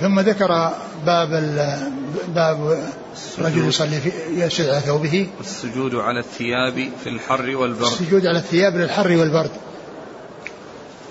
[0.00, 0.72] ثم ذكر
[1.06, 1.30] باب
[2.28, 2.78] باب
[3.38, 5.26] رجل يصلي في يسجد على ثوبه.
[5.40, 7.92] السجود على الثياب في الحر والبرد.
[7.92, 9.50] السجود على الثياب للحر والبرد.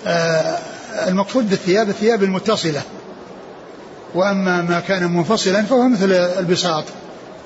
[0.06, 0.58] آه
[1.08, 2.82] المقصود بالثياب الثياب المتصلة.
[4.14, 6.84] وأما ما كان منفصلا فهو مثل البساط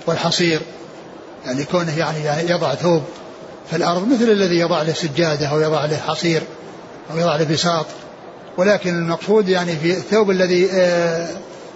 [0.07, 0.61] والحصير.
[1.47, 3.03] يعني كونه يعني يضع ثوب
[3.71, 6.43] في الأرض مثل الذي يضع له سجادة أو يضع له حصير
[7.11, 7.87] أو يضع له بساط.
[8.57, 11.29] ولكن المقصود يعني في الثوب الذي آه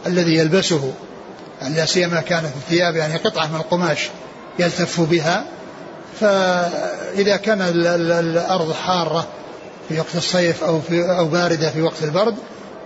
[0.06, 0.92] الذي يلبسه
[1.62, 4.10] يعني لا سيما كانت الثياب يعني قطعة من القماش
[4.58, 5.44] يلتف بها.
[6.20, 9.26] فإذا كان الأرض حارة
[9.88, 12.34] في وقت الصيف أو في أو باردة في وقت البرد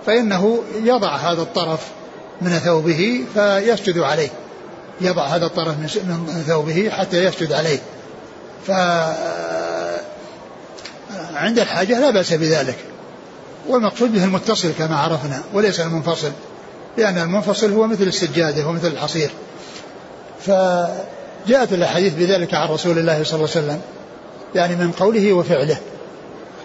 [0.07, 1.81] فإنه يضع هذا الطرف
[2.41, 4.29] من ثوبه فيسجد عليه.
[5.01, 7.79] يضع هذا الطرف من ثوبه حتى يسجد عليه.
[8.67, 8.71] ف
[11.35, 12.77] عند الحاجة لا بأس بذلك.
[13.69, 16.33] والمقصود به المتصل كما عرفنا وليس المنفصل
[16.97, 19.31] لأن المنفصل هو مثل السجادة ومثل الحصير.
[20.41, 23.81] فجاءت الأحاديث بذلك عن رسول الله صلى الله عليه وسلم
[24.55, 25.79] يعني من قوله وفعله.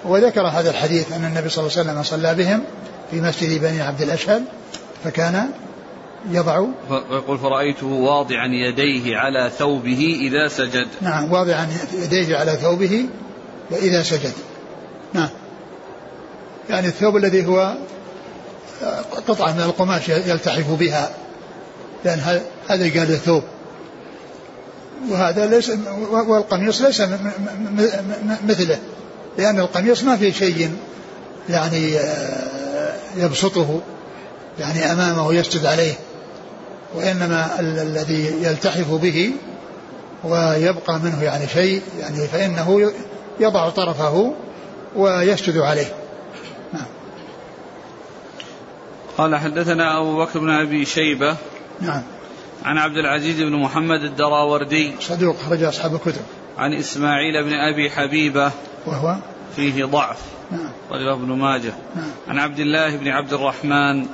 [0.05, 2.63] وذكر هذا الحديث أن النبي صلى الله عليه وسلم صلى بهم
[3.11, 4.43] في مسجد بني عبد الأشهل
[5.03, 5.49] فكان
[6.31, 10.87] يضع ويقول فرأيته واضعا يديه على ثوبه إذا سجد.
[11.01, 13.05] نعم واضعا يديه على ثوبه
[13.71, 14.33] إذا سجد.
[15.13, 15.29] نعم.
[16.69, 17.75] يعني الثوب الذي هو
[19.27, 21.11] قطعة من القماش يلتحف بها.
[22.05, 23.43] لأن هذا قال الثوب
[25.09, 25.71] وهذا ليس
[26.11, 27.01] والقميص ليس
[28.47, 28.77] مثله.
[29.37, 30.71] لأن القميص ما في شيء
[31.49, 33.81] يعني آه، يبسطه
[34.59, 35.93] يعني أمامه يسجد عليه.
[36.95, 39.31] وإنما الذي يلتحف به
[40.23, 42.91] ويبقى منه يعني شيء يعني فإنه
[43.39, 44.33] يضع طرفه
[44.95, 45.93] ويسجد عليه
[46.73, 46.85] نعم.
[49.17, 51.35] قال حدثنا أبو بكر بن أبي شيبة
[51.81, 52.01] نعم.
[52.65, 56.21] عن عبد العزيز بن محمد الدراوردي صدوق خرج أصحاب الكتب.
[56.57, 58.51] عن إسماعيل بن أبي حبيبة
[58.85, 59.15] وهو؟
[59.55, 60.19] فيه ضعف.
[60.51, 60.69] نعم.
[60.91, 61.73] رجل ابن ماجه.
[61.95, 62.11] نعم.
[62.27, 64.05] عن عبد الله بن عبد الرحمن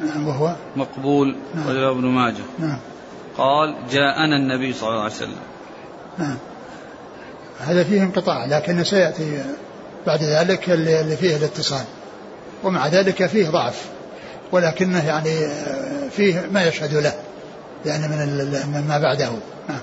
[0.00, 1.36] نعم وهو؟ مقبول.
[1.54, 1.68] نعم.
[1.68, 2.44] رجل ابن ماجه.
[2.58, 2.78] نعم.
[3.38, 5.40] قال جاءنا النبي صلى الله عليه وسلم.
[6.18, 6.36] نعم.
[7.58, 9.44] هذا فيه انقطاع لكن سيأتي
[10.06, 11.84] بعد ذلك اللي فيه الاتصال.
[12.64, 13.84] ومع ذلك فيه ضعف
[14.52, 15.30] ولكنه يعني
[16.10, 17.14] فيه ما يشهد له
[17.86, 18.08] يعني
[18.66, 19.30] من ما بعده.
[19.68, 19.80] نعم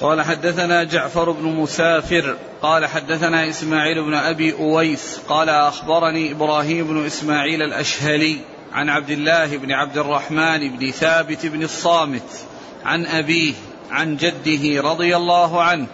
[0.00, 7.06] قال حدثنا جعفر بن مسافر قال حدثنا إسماعيل بن أبي أويس قال أخبرني إبراهيم بن
[7.06, 8.38] إسماعيل الأشهلي
[8.72, 12.44] عن عبد الله بن عبد الرحمن بن ثابت بن الصامت
[12.84, 13.54] عن أبيه
[13.90, 15.86] عن جده رضي الله عنه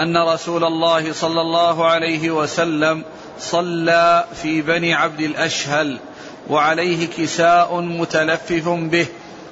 [0.00, 3.04] أن رسول الله صلى الله عليه وسلم
[3.40, 5.98] صلى في بني عبد الأشهل
[6.50, 9.06] وعليه كساء متلفف به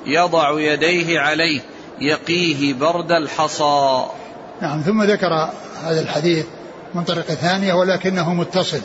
[0.07, 1.61] يضع يديه عليه
[2.01, 4.05] يقيه برد الحصى.
[4.63, 5.51] نعم ثم ذكر
[5.85, 6.47] هذا الحديث
[6.95, 8.81] من طريقة ثانية ولكنه متصل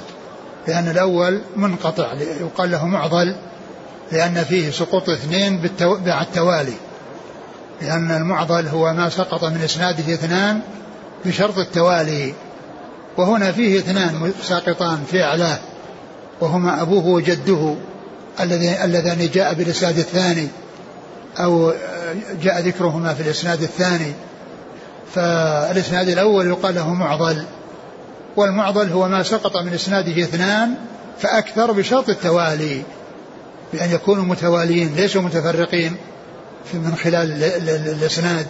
[0.68, 3.36] لأن الأول منقطع يقال له معضل
[4.12, 6.74] لأن فيه سقوط اثنين مع التوالي
[7.82, 10.62] لأن المعضل هو ما سقط من إسناده اثنان
[11.26, 12.34] بشرط التوالي
[13.18, 15.60] وهنا فيه اثنان ساقطان في أعلاه
[16.42, 17.76] وهما أبوه وجده
[18.84, 20.48] اللذان جاء بالإسناد الثاني
[21.40, 21.74] أو
[22.42, 24.14] جاء ذكرهما في الإسناد الثاني.
[25.16, 27.44] فالإسناد الأول يقال له معضل
[28.36, 30.74] والمعضل هو ما سقط من إسناده اثنان
[31.20, 32.84] فأكثر بشرط التوالي
[33.74, 35.96] بأن يكونوا متواليين ليسوا متفرقين
[36.74, 38.46] من خلال الإسناد.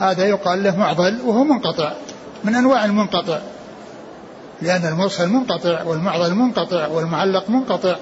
[0.00, 1.92] هذا يقال له معضل وهو منقطع
[2.44, 3.38] من أنواع المنقطع.
[4.62, 7.96] لأن المرسل منقطع والمعضل منقطع والمعلق منقطع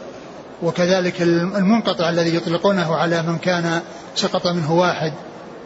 [0.62, 3.80] وكذلك المنقطع الذي يطلقونه على من كان
[4.14, 5.12] سقط منه واحد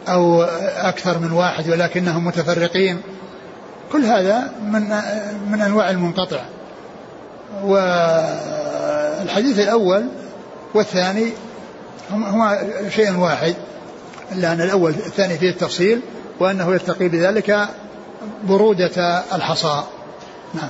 [0.07, 0.43] أو
[0.77, 3.01] أكثر من واحد ولكنهم متفرقين.
[3.91, 4.81] كل هذا من
[5.51, 6.39] من أنواع المنقطع.
[7.63, 10.05] والحديث الأول
[10.73, 11.31] والثاني
[12.11, 12.59] هما
[12.89, 13.55] شيء واحد.
[14.31, 16.01] إلا أن الأول الثاني فيه التفصيل
[16.39, 17.69] وأنه يتقي بذلك
[18.43, 19.83] برودة الحصى
[20.53, 20.69] نعم.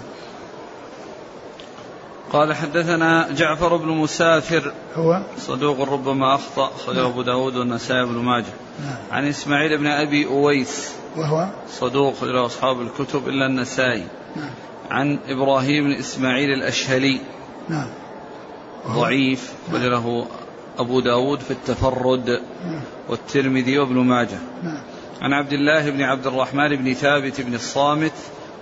[2.34, 8.54] قال حدثنا جعفر بن مسافر هو؟ صدوق ربما أخطأ أخرجه أبو داود والنسائي بن ماجه.
[8.86, 8.98] نعم.
[9.12, 10.92] عن إسماعيل بن أبي أويس.
[11.16, 14.08] وهو؟ صدوق له أصحاب الكتب إلا النسائي.
[14.36, 14.50] نعم.
[14.92, 17.22] عن إبراهيم بن إسماعيل الأشهلي.
[17.70, 17.88] نعم.
[18.88, 19.84] ضعيف نعم.
[19.84, 20.28] له
[20.80, 22.82] أبو داود في التفرد نعم.
[23.10, 24.38] والترمذي وابن ماجه.
[24.64, 24.82] نعم.
[25.22, 28.14] عن عبد الله بن عبد الرحمن بن ثابت بن الصامت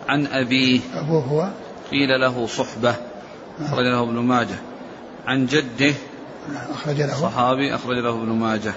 [0.08, 0.80] عن أبيه.
[0.94, 1.50] أبوه هو؟
[1.92, 2.96] قيل له صحبة.
[3.60, 4.56] أخرج له ابن ماجه.
[5.28, 5.94] عن جده.
[6.70, 7.14] أخرج له.
[7.14, 7.76] صحابي.
[7.76, 8.74] أخرج له ابن ماجه.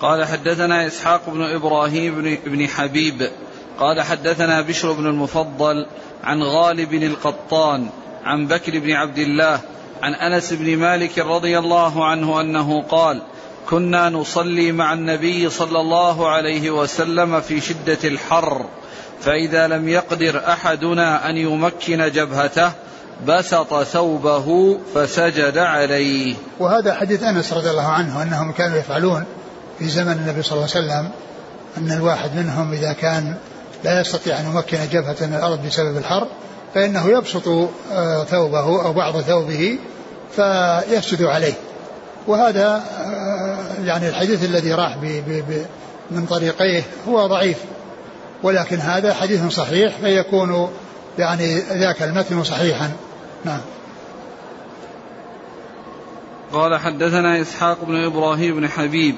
[0.00, 3.30] قال حدثنا إسحاق بن إبراهيم بن حبيب.
[3.78, 5.86] قال حدثنا بشر بن المفضل
[6.24, 7.88] عن غالب القطان
[8.24, 9.60] عن بكر بن عبد الله
[10.02, 13.22] عن أنس بن مالك رضي الله عنه أنه قال
[13.70, 18.66] كنا نصلي مع النبي صلى الله عليه وسلم في شدة الحر
[19.20, 22.72] فإذا لم يقدر أحدنا أن يمكن جبهته
[23.26, 26.34] بسط ثوبه فسجد عليه.
[26.58, 29.24] وهذا حديث أنس رضي الله عنه أنهم كانوا يفعلون
[29.78, 31.10] في زمن النبي صلى الله عليه وسلم
[31.78, 33.34] أن الواحد منهم إذا كان
[33.84, 36.26] لا يستطيع أن يمكن جبهة من الأرض بسبب الحر
[36.76, 37.48] فإنه يبسط
[37.92, 39.78] آه، ثوبه أو بعض ثوبه
[40.36, 41.54] فيسجد عليه.
[42.26, 44.96] وهذا آه، يعني الحديث الذي راح
[46.10, 47.56] من طريقيه هو ضعيف.
[48.42, 50.70] ولكن هذا حديث صحيح فيكون
[51.18, 52.90] يعني ذاك المتن صحيحا.
[53.44, 53.60] نعم.
[56.52, 59.14] قال حدثنا إسحاق بن إبراهيم بن حبيب.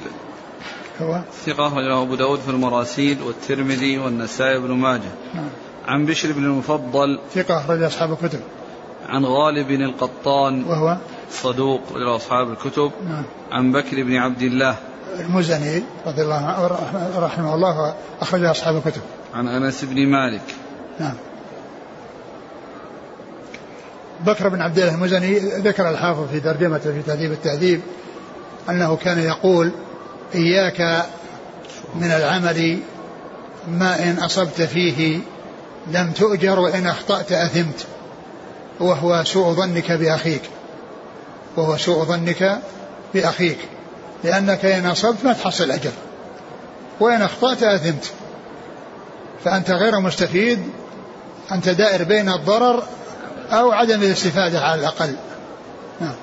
[1.02, 5.11] هو؟ ثقة أخرجه أبو داود في المراسيل والترمذي والنسائي بن ماجه.
[5.34, 5.48] نعم.
[5.89, 8.41] عن بشر بن المفضل ثقة أخرج أصحاب الكتب.
[9.09, 10.97] عن غالب القطان وهو؟
[11.30, 12.93] صدوق إلى أصحاب الكتب.
[13.09, 13.24] نعم.
[13.53, 14.76] عن بكر بن عبد الله.
[15.20, 16.66] المزني رضي الله عنه
[17.18, 19.03] رحمه الله أخرج أصحاب الكتب.
[19.34, 20.43] عن أنس بن مالك.
[21.01, 21.14] نعم.
[24.26, 27.80] بكر بن عبد الله المزني ذكر الحافظ في ترجمته في تهذيب التهذيب
[28.70, 29.72] أنه كان يقول
[30.34, 31.07] إياك
[31.95, 32.78] من العمل
[33.68, 35.20] ما إن أصبت فيه
[35.93, 37.86] لم تؤجر وإن أخطأت أثمت.
[38.80, 40.43] وهو سوء ظنك بأخيك.
[41.57, 42.59] وهو سوء ظنك
[43.14, 43.59] بأخيك.
[44.24, 45.93] لأنك إن أصبت ما تحصل أجر
[47.01, 48.12] وإن أخطأت أثمت.
[49.45, 50.59] فأنت غير مستفيد.
[51.53, 52.82] أنت دائر بين الضرر
[53.51, 55.14] أو عدم الاستفادة على الأقل.
[56.01, 56.14] نعم.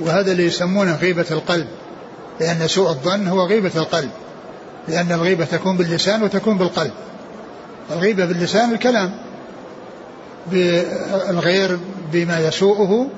[0.00, 1.68] وهذا اللي يسمونه غيبة القلب.
[2.40, 4.10] لأن سوء الظن هو غيبة القلب.
[4.88, 6.92] لأن الغيبة تكون باللسان وتكون بالقلب.
[7.90, 9.14] الغيبة باللسان الكلام
[10.46, 11.78] بالغير
[12.12, 13.10] بما يسوءه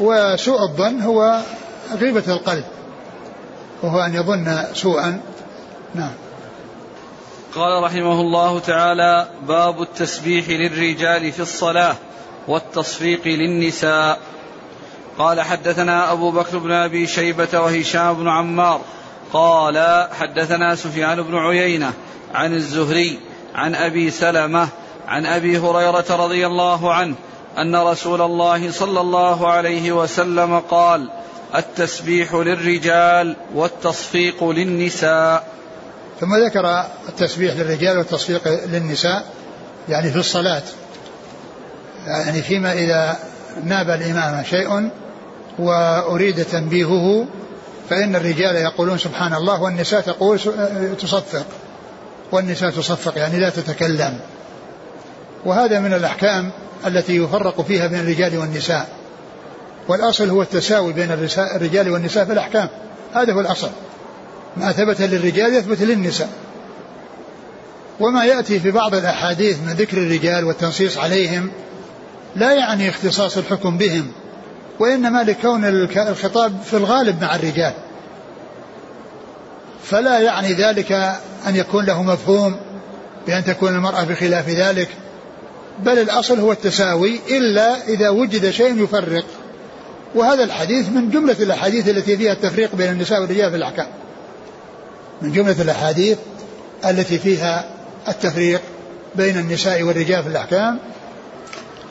[0.00, 1.40] وسوء الظن هو
[2.00, 2.64] غيبة القلب
[3.82, 5.20] وهو أن يظن سوءا.
[5.94, 6.12] نعم.
[7.54, 11.96] قال رحمه الله تعالى باب التسبيح للرجال في الصلاة
[12.48, 14.18] والتصفيق للنساء.
[15.18, 18.80] قال حدثنا أبو بكر بن أبي شيبة وهشام بن عمار.
[19.32, 21.92] قال حدثنا سفيان بن عيينة
[22.34, 23.18] عن الزهري
[23.54, 24.68] عن أبي سلمة
[25.08, 27.14] عن أبي هريرة رضي الله عنه
[27.58, 31.10] أن رسول الله صلى الله عليه وسلم قال
[31.54, 35.46] التسبيح للرجال والتصفيق للنساء.
[36.20, 39.24] ثم ذكر التسبيح للرجال والتصفيق للنساء
[39.88, 40.62] يعني في الصلاة.
[42.06, 43.18] يعني فيما إذا
[43.64, 44.90] ناب الإمام شيء
[45.58, 47.26] وأريد تنبيهه
[47.90, 50.38] فإن الرجال يقولون سبحان الله والنساء تقول
[51.00, 51.46] تصفق.
[52.34, 54.18] والنساء تصفق يعني لا تتكلم.
[55.44, 56.50] وهذا من الأحكام
[56.86, 58.88] التي يفرق فيها بين الرجال والنساء.
[59.88, 62.68] والأصل هو التساوي بين الرجال والنساء في الأحكام.
[63.14, 63.70] هذا هو الأصل.
[64.56, 66.28] ما ثبت للرجال يثبت للنساء.
[68.00, 71.50] وما يأتي في بعض الأحاديث من ذكر الرجال والتنصيص عليهم
[72.36, 74.12] لا يعني اختصاص الحكم بهم
[74.78, 75.64] وإنما لكون
[75.96, 77.72] الخطاب في الغالب مع الرجال.
[79.84, 81.14] فلا يعني ذلك
[81.46, 82.56] أن يكون له مفهوم
[83.26, 84.88] بأن تكون المرأة بخلاف ذلك
[85.78, 89.24] بل الأصل هو التساوي إلا إذا وجد شيء يفرق.
[90.14, 93.86] وهذا الحديث من جملة الأحاديث التي فيها التفريق بين النساء والرجال في الأحكام.
[95.22, 96.18] من جملة الأحاديث
[96.84, 97.64] التي فيها
[98.08, 98.60] التفريق
[99.14, 100.78] بين النساء والرجال في الأحكام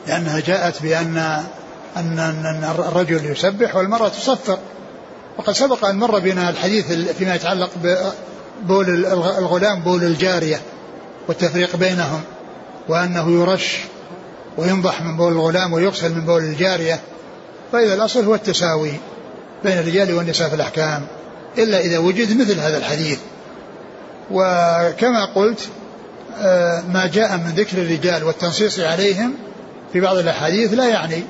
[0.06, 1.16] لأنها جاءت بأن
[1.96, 4.58] أن أن الرجل يسبح والمرأة تصفق.
[5.38, 7.70] وقد سبق أن مر بنا الحديث فيما يتعلق
[8.62, 9.06] ببول
[9.38, 10.60] الغلام بول الجارية
[11.28, 12.20] والتفريق بينهم
[12.88, 13.78] وأنه يرش
[14.56, 17.00] وينضح من بول الغلام ويغسل من بول الجارية.
[17.72, 18.92] فإذا الأصل هو التساوي
[19.64, 21.06] بين الرجال والنساء في الأحكام
[21.58, 23.18] إلا إذا وجد مثل هذا الحديث.
[24.30, 25.60] وكما قلت
[26.38, 29.34] آه، ما جاء من ذكر الرجال والتنصيص عليهم
[29.92, 31.22] في بعض الأحاديث لا يعني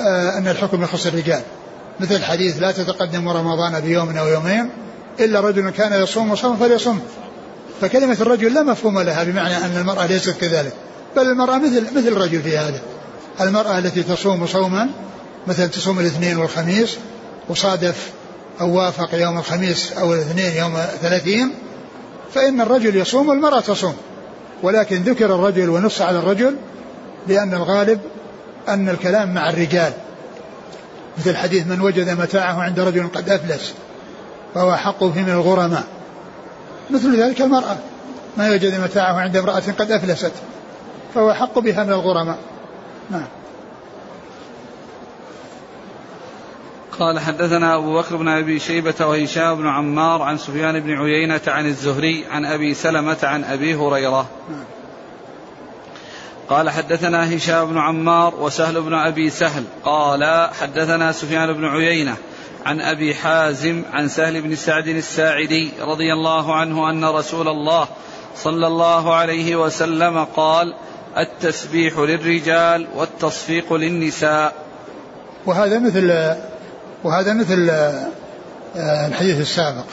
[0.00, 1.42] آه، أن الحكم يخص الرجال.
[2.00, 4.70] مثل الحديث لا تتقدم رمضان بيوم أو يومين
[5.20, 7.00] إلا رجل كان يصوم صوم فليصوم.
[7.80, 10.72] فكلمة الرجل لا مفهوم لها بمعنى أن المرأة ليست كذلك.
[11.16, 12.80] بل المرأة مثل مثل الرجل في هذا.
[13.40, 14.88] المرأة التي تصوم صوما
[15.46, 16.96] مثل تصوم الاثنين والخميس
[17.48, 18.10] وصادف
[18.60, 21.52] أو وافق يوم الخميس أو الاثنين يوم ثلاثين
[22.34, 23.96] فإن الرجل يصوم والمرأة تصوم.
[24.62, 26.56] ولكن ذكر الرجل ونص على الرجل
[27.28, 28.00] لأن الغالب
[28.68, 29.92] أن الكلام مع الرجال.
[31.18, 33.74] مثل حديث من وجد متاعه عند رجل قد أفلس.
[34.54, 35.84] فهو حق فيه من الغرماء.
[36.90, 37.76] مثل ذلك المرأة.
[38.36, 40.32] ما وجد متاعه عند امرأة قد أفلست.
[41.14, 42.38] فهو حق بها من الغرماء.
[43.10, 43.26] نعم.
[46.98, 51.66] قال حدثنا أبو بكر بن أبي شيبة وهشام بن عمار عن سفيان بن عيينة عن
[51.66, 54.26] الزهري عن أبي سلمة عن أبي هريرة.
[54.50, 54.64] نعم.
[56.48, 59.64] قال حدثنا هشام بن عمار وسهل بن أبي سهل.
[59.84, 62.16] قال حدثنا سفيان بن عيينة
[62.64, 67.88] عن أبي حازم عن سهل بن سعد الساعدي رضي الله عنه أن رسول الله
[68.36, 70.74] صلى الله عليه وسلم قال
[71.18, 74.52] التسبيح للرجال والتصفيق للنساء.
[75.46, 76.34] وهذا مثل
[77.04, 77.70] وهذا مثل
[78.76, 79.84] آه، الحديث السابق.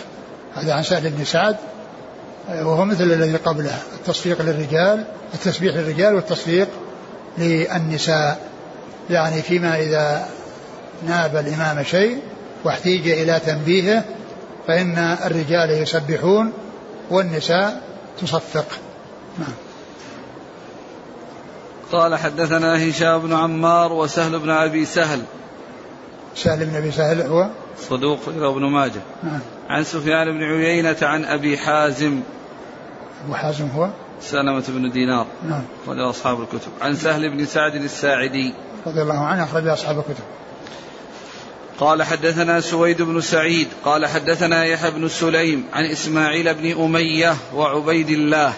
[0.56, 1.56] هذا عن سهل بن سعد
[2.50, 3.78] وهو مثل الذي قبله.
[4.00, 6.68] التصفيق للرجال التسبيح للرجال والتصفيق
[7.38, 8.40] للنساء.
[9.10, 10.28] يعني فيما إذا
[11.08, 12.22] ناب الإمام شيء
[12.64, 14.04] واحتيج إلى تنبيهه
[14.68, 16.54] فإن الرجال يسبحون
[17.10, 17.82] والنساء
[18.22, 18.66] تصفق
[19.40, 19.54] نعم.
[21.92, 25.22] قال حدثنا هشام بن عمار وسهل بن أبي سهل.
[26.36, 27.50] سهل بن أبي سهل هو؟
[27.80, 29.02] صدوق ابن ماجه.
[29.24, 29.40] نعم.
[29.70, 32.22] عن سفيان بن عيينة عن أبي حازم.
[33.26, 33.90] أبو حازم هو؟
[34.22, 35.26] سلمة بن دينار.
[35.50, 36.00] نعم.
[36.00, 36.72] أصحاب الكتب.
[36.82, 38.54] عن سهل بن سعد الساعدي.
[38.88, 40.24] رضي الله عنه أخرج أصحاب الكتب.
[41.82, 48.10] قال حدثنا سويد بن سعيد قال حدثنا يحيى بن سليم عن إسماعيل بن أمية وعبيد
[48.10, 48.54] الله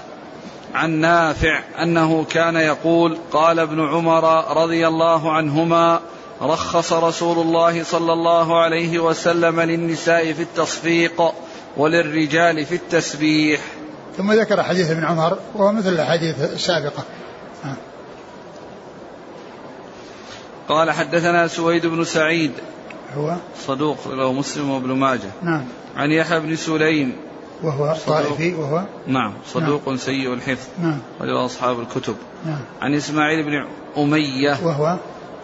[0.73, 5.99] عن نافع أنه كان يقول قال ابن عمر رضي الله عنهما
[6.41, 11.33] رخص رسول الله صلى الله عليه وسلم للنساء في التصفيق
[11.77, 13.61] وللرجال في التسبيح.
[14.17, 17.03] ثم ذكر حديث ابن عمر وهو مثل الأحاديث السابقة.
[20.69, 22.51] قال حدثنا سويد بن سعيد
[23.17, 25.31] هو؟ صدوق له مسلم وابن ماجه.
[25.41, 25.65] نعم.
[25.95, 27.15] عن يحيى بن سليم.
[27.63, 29.33] وهو طائفي وهو؟ نعم.
[29.45, 30.67] صدوق نعم سيء الحفظ.
[30.81, 30.97] نعم.
[31.21, 32.15] وله أصحاب الكتب.
[32.45, 32.59] نعم.
[32.81, 33.65] عن إسماعيل بن
[33.97, 34.57] أمية.
[34.63, 34.97] وهو؟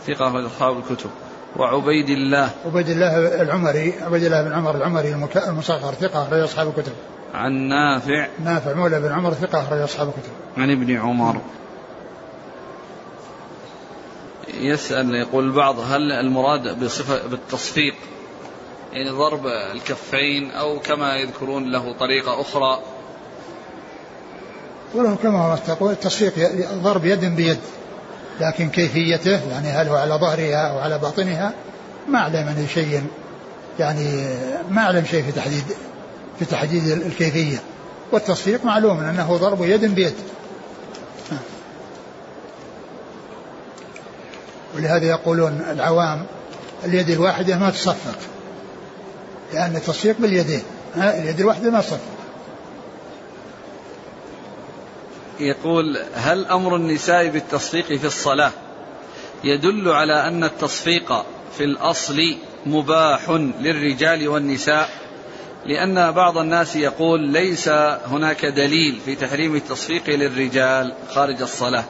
[0.07, 1.09] ثقة أصحاب الكتب.
[1.57, 2.49] وعبيد الله.
[2.65, 5.13] عبيد الله العمري عبيد الله بن عمر العمري
[5.47, 6.93] المصغر ثقة أخرج أصحاب الكتب.
[7.33, 8.27] عن نافع.
[8.43, 10.31] نافع مولى بن عمر ثقة أخرج أصحاب الكتب.
[10.57, 11.41] عن ابن عمر.
[14.61, 17.95] يسأل يقول البعض هل المراد بصفة بالتصفيق؟
[18.93, 22.79] يعني ضرب الكفين أو كما يذكرون له طريقة أخرى.
[24.95, 26.33] وله كما تقول التصفيق
[26.73, 27.59] ضرب يد بيد.
[28.41, 31.53] لكن كيفيته؟ يعني هل هو على ظهرها أو على باطنها؟
[32.07, 33.03] ما أعلم من شيء.
[33.79, 34.27] يعني
[34.69, 35.63] ما أعلم شيء في تحديد
[36.39, 37.57] في تحديد الكيفية.
[38.11, 40.13] والتصفيق معلوم أنه ضرب يد بيد.
[44.79, 46.25] ولهذا يقولون العوام
[46.85, 48.19] اليد الواحدة ما تصفق.
[49.53, 50.63] لأن التصفيق باليدين
[50.97, 51.99] اليد الواحدة ما تصفق.
[55.39, 58.51] يقول هل أمر النساء بالتصفيق في الصلاة
[59.43, 61.25] يدل على أن التصفيق
[61.57, 64.89] في الأصل مباح للرجال والنساء؟
[65.65, 67.67] لأن بعض الناس يقول ليس
[68.05, 71.83] هناك دليل في تحريم التصفيق للرجال خارج الصلاة.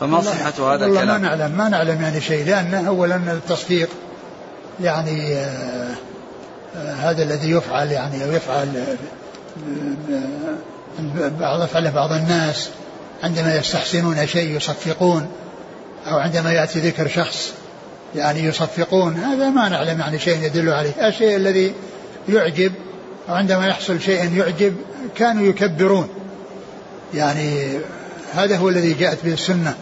[0.00, 3.88] فما صحة هذا الكلام؟ ما نعلم ما نعلم يعني شيء لأن أولا التصفيق
[4.80, 5.94] يعني آه
[6.76, 8.96] آه هذا الذي يفعل يعني أو يفعل آه،
[11.40, 12.70] بعض يفعله بعض الناس
[13.22, 15.26] عندما يستحسنون شيء يصفقون
[16.06, 17.52] أو عندما يأتي ذكر شخص
[18.16, 21.08] يعني يصفقون هذا ما نعلم يعني شيء يدل عليه.
[21.08, 21.72] الشيء الذي
[22.28, 22.72] يعجب
[23.28, 24.76] أو عندما يحصل شيء يعجب
[25.14, 26.08] كانوا يكبرون.
[27.14, 27.78] يعني
[28.34, 29.74] هذا هو الذي جاءت به السنة.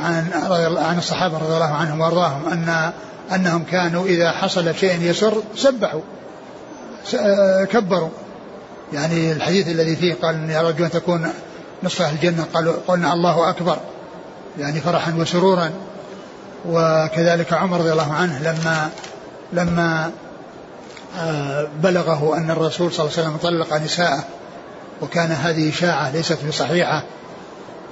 [0.00, 0.30] عن
[0.76, 2.92] عن الصحابة رضي الله عنهم وأرضاهم أن
[3.34, 6.00] أنهم كانوا إذا حصل شيء يسر سبحوا
[7.64, 8.10] كبروا.
[8.92, 11.28] يعني الحديث الذي فيه قال يا رجل أن تكون
[11.82, 13.76] نصف أهل الجنة قالوا قلنا الله أكبر.
[14.58, 15.70] يعني فرحا وسرورا.
[16.68, 18.90] وكذلك عمر رضي الله عنه لما
[19.52, 20.10] لما
[21.18, 24.24] آه، بلغه أن الرسول صلى الله عليه وسلم طلق نساءه
[25.02, 27.02] وكان هذه إشاعة ليست بصحيحة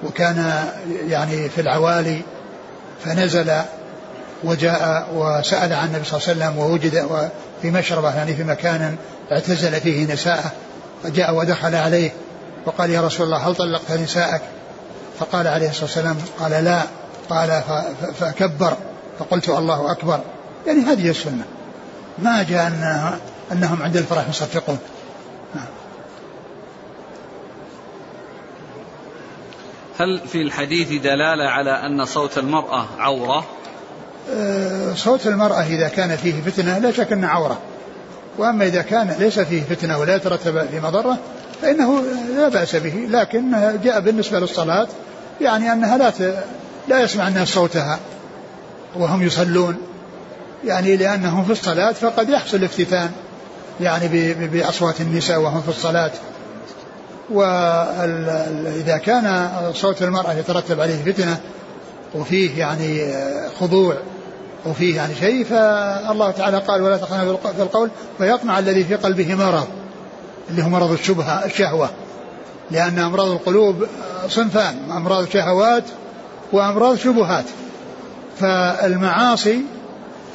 [0.04, 0.64] وكان
[1.08, 2.22] يعني في العوالي
[3.04, 3.52] فنزل
[4.44, 7.08] وجاء وسأل عن النبي صلى الله عليه وسلم ووجد
[7.62, 8.96] في مشربة يعني في مكان
[9.32, 10.52] اعتزل فيه نساءه
[11.02, 12.10] فجاء ودخل عليه
[12.66, 14.42] وقال يا رسول الله هل طلقت نساءك؟
[15.18, 16.82] فقال عليه الصلاة والسلام قال لا.
[17.30, 17.62] قال
[18.20, 18.76] فكبر
[19.18, 20.20] فقلت الله أكبر.
[20.66, 21.44] يعني هذه السنة.
[22.18, 23.12] ما جاء أن
[23.52, 24.78] أنهم عند الفرح يصفقون
[30.00, 33.44] هل في الحديث دلالة على أن صوت المرأة عورة؟
[34.34, 37.58] أه، صوت المرأة إذا كان فيه فتنة لا شك أنه عورة.
[38.38, 41.18] وأما إذا كان ليس فيه فتنة ولا يترتب في مضرة
[41.62, 42.02] فإنه
[42.36, 43.50] لا بأس به لكن
[43.84, 44.88] جاء بالنسبة للصلاة
[45.40, 46.12] يعني أنها لا
[46.88, 47.98] لا يسمع الناس صوتها
[48.96, 49.76] وهم يصلون.
[50.64, 53.10] يعني لأنهم في الصلاة فقد يحصل افتتان
[53.80, 56.12] يعني بأصوات النساء وهم في الصلاة.
[57.30, 61.40] وإذا كان صوت المرأة يترتب عليه فتنة
[62.14, 63.14] وفيه يعني
[63.60, 63.96] خضوع
[64.66, 69.66] وفيه يعني شيء فالله تعالى قال ولا تخنا في القول فيطمع الذي في قلبه مرض
[70.50, 71.90] اللي هو مرض الشبهة الشهوة
[72.70, 73.86] لأن أمراض القلوب
[74.28, 75.84] صنفان أمراض شهوات
[76.52, 77.44] وأمراض شبهات
[78.38, 79.60] فالمعاصي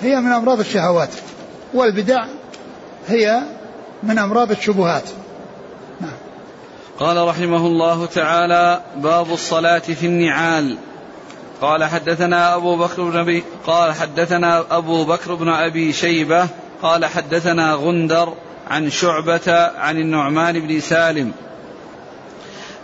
[0.01, 1.09] هي من أمراض الشهوات
[1.73, 2.25] والبدع
[3.07, 3.41] هي
[4.03, 5.03] من أمراض الشبهات.
[6.99, 10.77] قال رحمه الله تعالى باب الصلاة في النعال.
[11.61, 16.47] قال حدثنا أبو بكر بن أبي قال حدثنا أبو بكر بن أبي شيبة
[16.81, 18.33] قال حدثنا غندر
[18.67, 21.31] عن شعبة عن النعمان بن سالم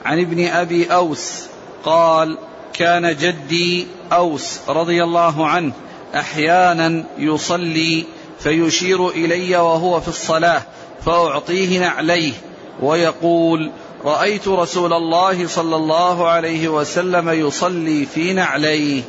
[0.05, 1.43] عن ابن أبي أوس
[1.85, 2.37] قال
[2.73, 5.73] كان جدي أوس رضي الله عنه
[6.15, 8.05] أحيانا يصلي
[8.39, 10.61] فيشير إلي وهو في الصلاة
[11.05, 12.33] فأعطيه نعليه
[12.81, 13.71] ويقول
[14.05, 19.03] رأيت رسول الله صلى الله عليه وسلم يصلي في نعليه.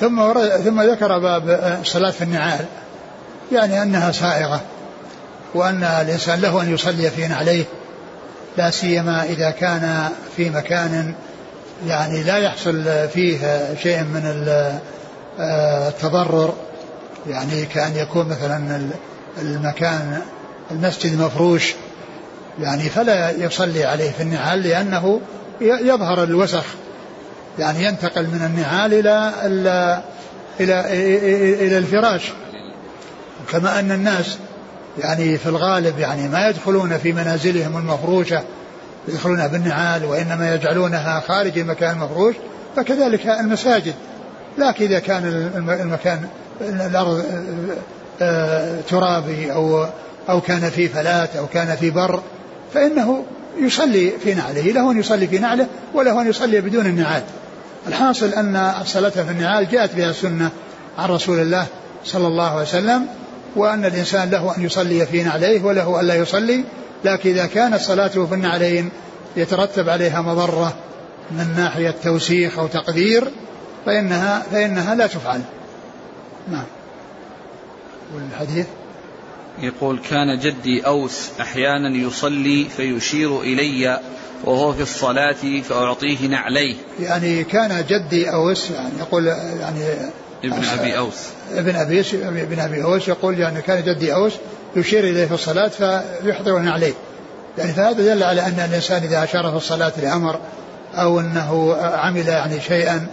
[0.00, 0.32] ثم
[0.64, 2.64] ثم ذكر باب صلاة في النعال
[3.52, 4.60] يعني أنها سائغة
[5.54, 7.64] وأن الإنسان له أن يصلي في نعليه
[8.56, 11.14] لا سيما إذا كان في مكان
[11.86, 13.38] يعني لا يحصل فيه
[13.82, 14.22] شيء من
[15.38, 16.54] التضرر
[17.26, 18.80] يعني كأن يكون مثلا
[19.38, 20.20] المكان
[20.70, 21.74] المسجد مفروش
[22.58, 25.20] يعني فلا يصلي عليه في النعال لأنه
[25.60, 26.64] يظهر الوسخ.
[27.58, 30.02] يعني ينتقل من النعال إلى إلى
[30.60, 30.80] إلى,
[31.66, 32.32] إلى الفراش.
[33.50, 34.38] كما أن الناس
[34.98, 38.42] يعني في الغالب يعني ما يدخلون في منازلهم المفروشة
[39.08, 42.34] يدخلونها بالنعال وإنما يجعلونها خارج المكان المفروش
[42.76, 43.94] فكذلك المساجد.
[44.58, 45.50] لكن إذا كان
[45.82, 46.28] المكان
[46.60, 47.24] الأرض
[48.22, 49.86] آه، ترابي أو
[50.28, 52.22] أو كان في فلات أو كان في بر.
[52.74, 53.24] فإنه
[53.58, 57.22] يصلي في نعله له أن يصلي في نعله وله أن يصلي بدون النعال.
[57.86, 60.50] الحاصل أن الصلاة في النعال جاءت بها السنة
[60.98, 61.66] عن رسول الله
[62.04, 63.06] صلى الله عليه وسلم
[63.56, 66.64] وأن الإنسان له أن يصلي في نعليه وله ألا يصلي
[67.04, 68.90] لكن إذا كانت صلاته في النعلين
[69.36, 70.74] يترتب عليها مضرة
[71.30, 73.24] من ناحية توسيخ أو تقدير
[73.86, 75.40] فإنها فإنها لا تفعل.
[76.50, 76.64] نعم.
[78.14, 78.66] والحديث؟
[79.62, 84.00] يقول كان جدي أوس أحيانا يصلي فيشير إلي
[84.44, 86.74] وهو في الصلاة فأعطيه نعليه.
[87.00, 89.26] يعني كان جدي أوس يعني يقول
[89.60, 89.84] يعني
[90.44, 91.28] ابن أبي أوس.
[91.52, 92.00] ابن أبي
[92.42, 94.32] ابن أبي أوس يقول يعني كان جدي أوس
[94.76, 96.94] يشير إليه في الصلاة فيحضره نعليه.
[97.58, 100.38] يعني فهذا دل على أن الإنسان إذا أشار في الصلاة لأمر
[100.94, 103.06] أو أنه عمل يعني شيئا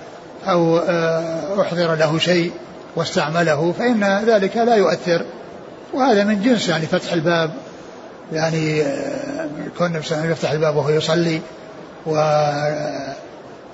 [0.46, 2.52] أو آه، أحضر له شيء
[2.96, 5.26] واستعمله فإن ذلك لا يؤثر.
[5.94, 7.54] وهذا من جنس يعني فتح الباب
[8.34, 11.42] يعني آه، كون يفتح الباب وهو يصلي
[12.06, 12.16] و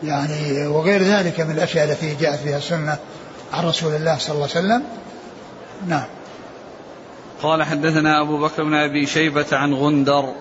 [0.04, 2.98] يعني وغير ذلك من الأشياء التي جاءت فيها السنة
[3.54, 4.84] عن رسول الله صلى الله عليه وسلم.
[5.88, 6.06] نعم.
[7.42, 10.34] قال حدثنا أبو بكر بن أبي شيبة عن غندر.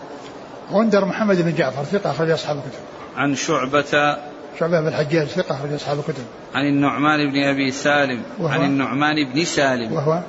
[0.73, 2.81] غندر محمد بن جعفر ثقة أخرج أصحاب الكتب.
[3.17, 4.17] عن شعبة
[4.61, 6.25] شعبة بن الحجاج ثقة أخرج أصحاب الكتب.
[6.55, 9.93] عن النعمان بن أبي سالم وهو؟ عن النعمان بن سالم.
[9.93, 10.23] وهو؟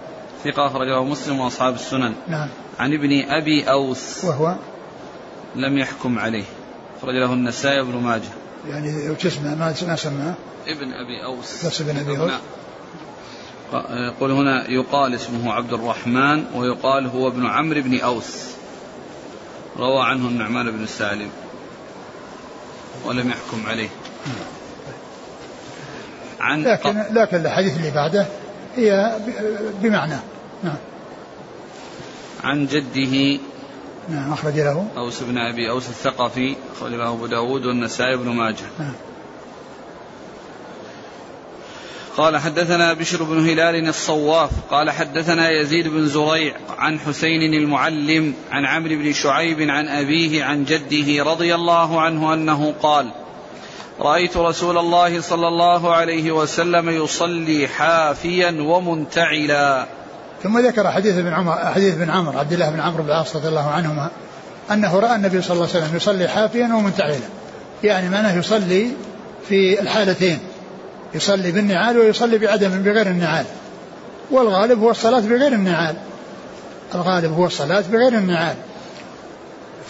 [0.43, 2.13] ثقة أخرجه مسلم وأصحاب السنن.
[2.27, 2.47] نعم.
[2.79, 4.25] عن ابن أبي أوس.
[4.25, 4.55] وهو؟
[5.55, 6.43] لم يحكم عليه.
[6.97, 8.29] أخرج له النسائي وابن ماجه.
[8.67, 10.33] يعني وش اسمه ما ما سماه
[10.67, 11.65] ابن أبي أوس.
[11.65, 12.31] بس ابن أبي أوس.
[13.89, 18.47] يقول هنا يقال اسمه عبد الرحمن ويقال هو ابن عمرو بن أوس.
[19.77, 21.29] روى عنه النعمان بن سالم.
[23.05, 23.89] ولم يحكم عليه.
[26.39, 28.25] عن لكن لكن الحديث اللي بعده
[28.75, 29.17] هي
[29.81, 30.15] بمعنى.
[30.63, 30.77] نعم.
[32.43, 33.39] عن جده
[34.09, 34.87] نعم أخرج له.
[34.97, 38.65] أوس بن أبي أوس الثقفي أخرج له أبو داود والنسائي بن ماجه.
[38.79, 38.93] نعم.
[42.17, 44.49] قال حدثنا بشر بن هلال الصواف.
[44.71, 50.65] قال حدثنا يزيد بن زريع عن حسين المعلم عن عمرو بن شعيب عن أبيه عن
[50.65, 53.11] جده رضي الله عنه أنه قال
[53.99, 59.87] رأيت رسول الله صلى الله عليه وسلم يصلي حافيا ومنتعلا.
[60.43, 63.47] ثم ذكر حديث ابن عمر حديث ابن عمر عبد الله بن عمرو بن العاص رضي
[63.47, 64.09] الله عنهما
[64.71, 67.15] أنه رأى النبي صلى الله عليه وسلم يصلي حافيا ومنتعلا
[67.83, 68.91] يعني معناه يصلي
[69.49, 70.39] في الحالتين
[71.15, 73.45] يصلي بالنعال ويصلي بعدم بغير النعال.
[74.31, 75.95] والغالب هو الصلاة بغير النعال.
[76.95, 78.55] الغالب هو الصلاة بغير النعال.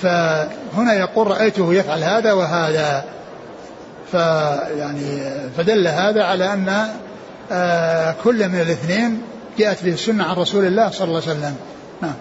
[0.01, 3.05] فهنا يقول رأيته يفعل هذا وهذا.
[4.11, 6.87] فيعني فدل هذا على أن
[7.51, 9.21] آه، كل من الاثنين
[9.59, 11.55] جاءت به السنة عن رسول الله صلى الله عليه وسلم.
[12.01, 12.13] نعم.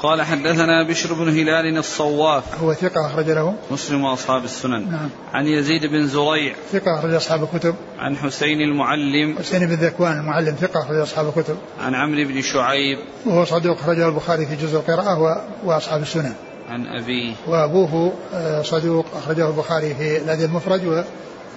[0.00, 2.62] قال حدثنا بشر بن هلال الصواف.
[2.62, 3.54] هو ثقة أخرج له.
[3.70, 4.90] مسلم وأصحاب السنن.
[4.90, 5.08] نعم.
[5.32, 6.54] عن يزيد بن زريع.
[6.72, 7.74] ثقة أخرج أصحاب الكتب.
[7.98, 9.38] عن حسين المعلم.
[9.38, 11.56] حسين بن ذكوان المعلم ثقة أخرج أصحاب الكتب.
[11.80, 12.98] عن عمرو بن شعيب.
[13.26, 16.34] وهو صدوق أخرجه البخاري في جزء القراءة وأصحاب السنن.
[16.70, 21.04] عن أبيه وأبوه آه، صدوق أخرجه البخاري في الأدب المفرد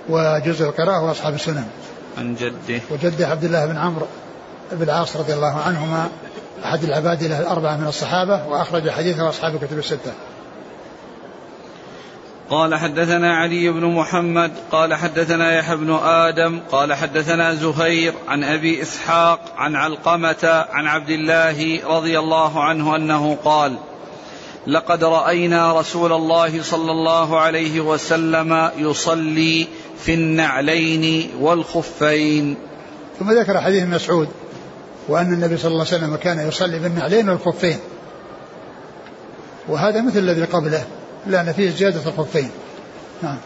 [0.09, 1.65] وجزء القراءة وأصحاب السنن.
[2.17, 2.81] عن جده.
[2.91, 4.07] وجده عبد الله بن عمرو
[4.71, 6.09] بن العاص رضي الله عنهما
[6.65, 10.13] أحد العبادلة الأربعة من الصحابة وأخرج حديثه أصحاب الكتب الستة.
[12.49, 18.81] قال حدثنا علي بن محمد قال حدثنا يحيى بن آدم قال حدثنا زهير عن أبي
[18.81, 23.77] إسحاق عن علقمة عن عبد الله رضي الله عنه أنه قال
[24.67, 29.67] لقد رأينا رسول الله صلى الله عليه وسلم يصلي
[30.03, 32.55] في النعلين والخفين.
[33.19, 34.27] ثم ذكر حديث مسعود
[35.07, 37.77] وأن النبي صلى الله عليه وسلم كان يصلي بالنعلين والخفين.
[39.67, 40.83] وهذا مثل الذي قبله
[41.27, 42.49] لأن فيه زيادة الخفين.
[43.23, 43.37] نعم.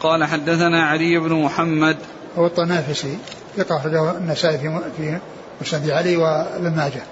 [0.00, 1.96] قال حدثنا علي بن محمد.
[2.38, 3.18] هو الطنافسي
[3.56, 5.18] ثقة أخرجه النسائي في في
[5.60, 7.02] مسند علي وابن ماجه.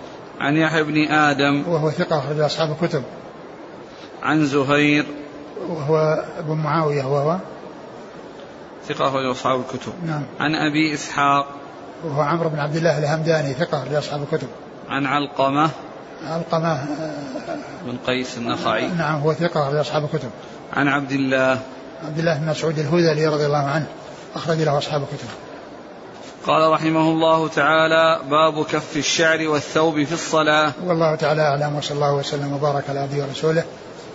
[0.40, 1.64] عن يحيى بن آدم.
[1.68, 3.02] وهو ثقة أخرج أصحاب الكتب.
[4.22, 5.06] عن زهير.
[5.68, 7.38] وهو ابن معاوية وهو
[8.88, 9.92] ثقة أخرج أصحاب الكتب.
[10.06, 10.22] نعم.
[10.40, 11.46] عن أبي إسحاق.
[12.04, 14.48] وهو عمرو بن عبد الله الهمداني ثقة لأصحاب الكتب.
[14.88, 15.70] عن علقمة.
[16.28, 16.84] علقمة
[17.86, 18.88] بن قيس النخعي.
[18.88, 20.30] نعم هو ثقة لأصحاب الكتب.
[20.72, 21.60] عن عبد الله.
[22.04, 23.86] عبد الله بن مسعود الهذلي رضي الله عنه
[24.34, 25.28] أخرج له أصحاب الكتب.
[26.46, 30.72] قال رحمه الله تعالى باب كف الشعر والثوب في الصلاة.
[30.84, 33.64] والله تعالى أعلم وصلى الله وسلم وبارك على عبده ورسوله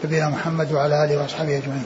[0.05, 1.85] نبينا محمد وعلى آله وأصحابه أجمعين.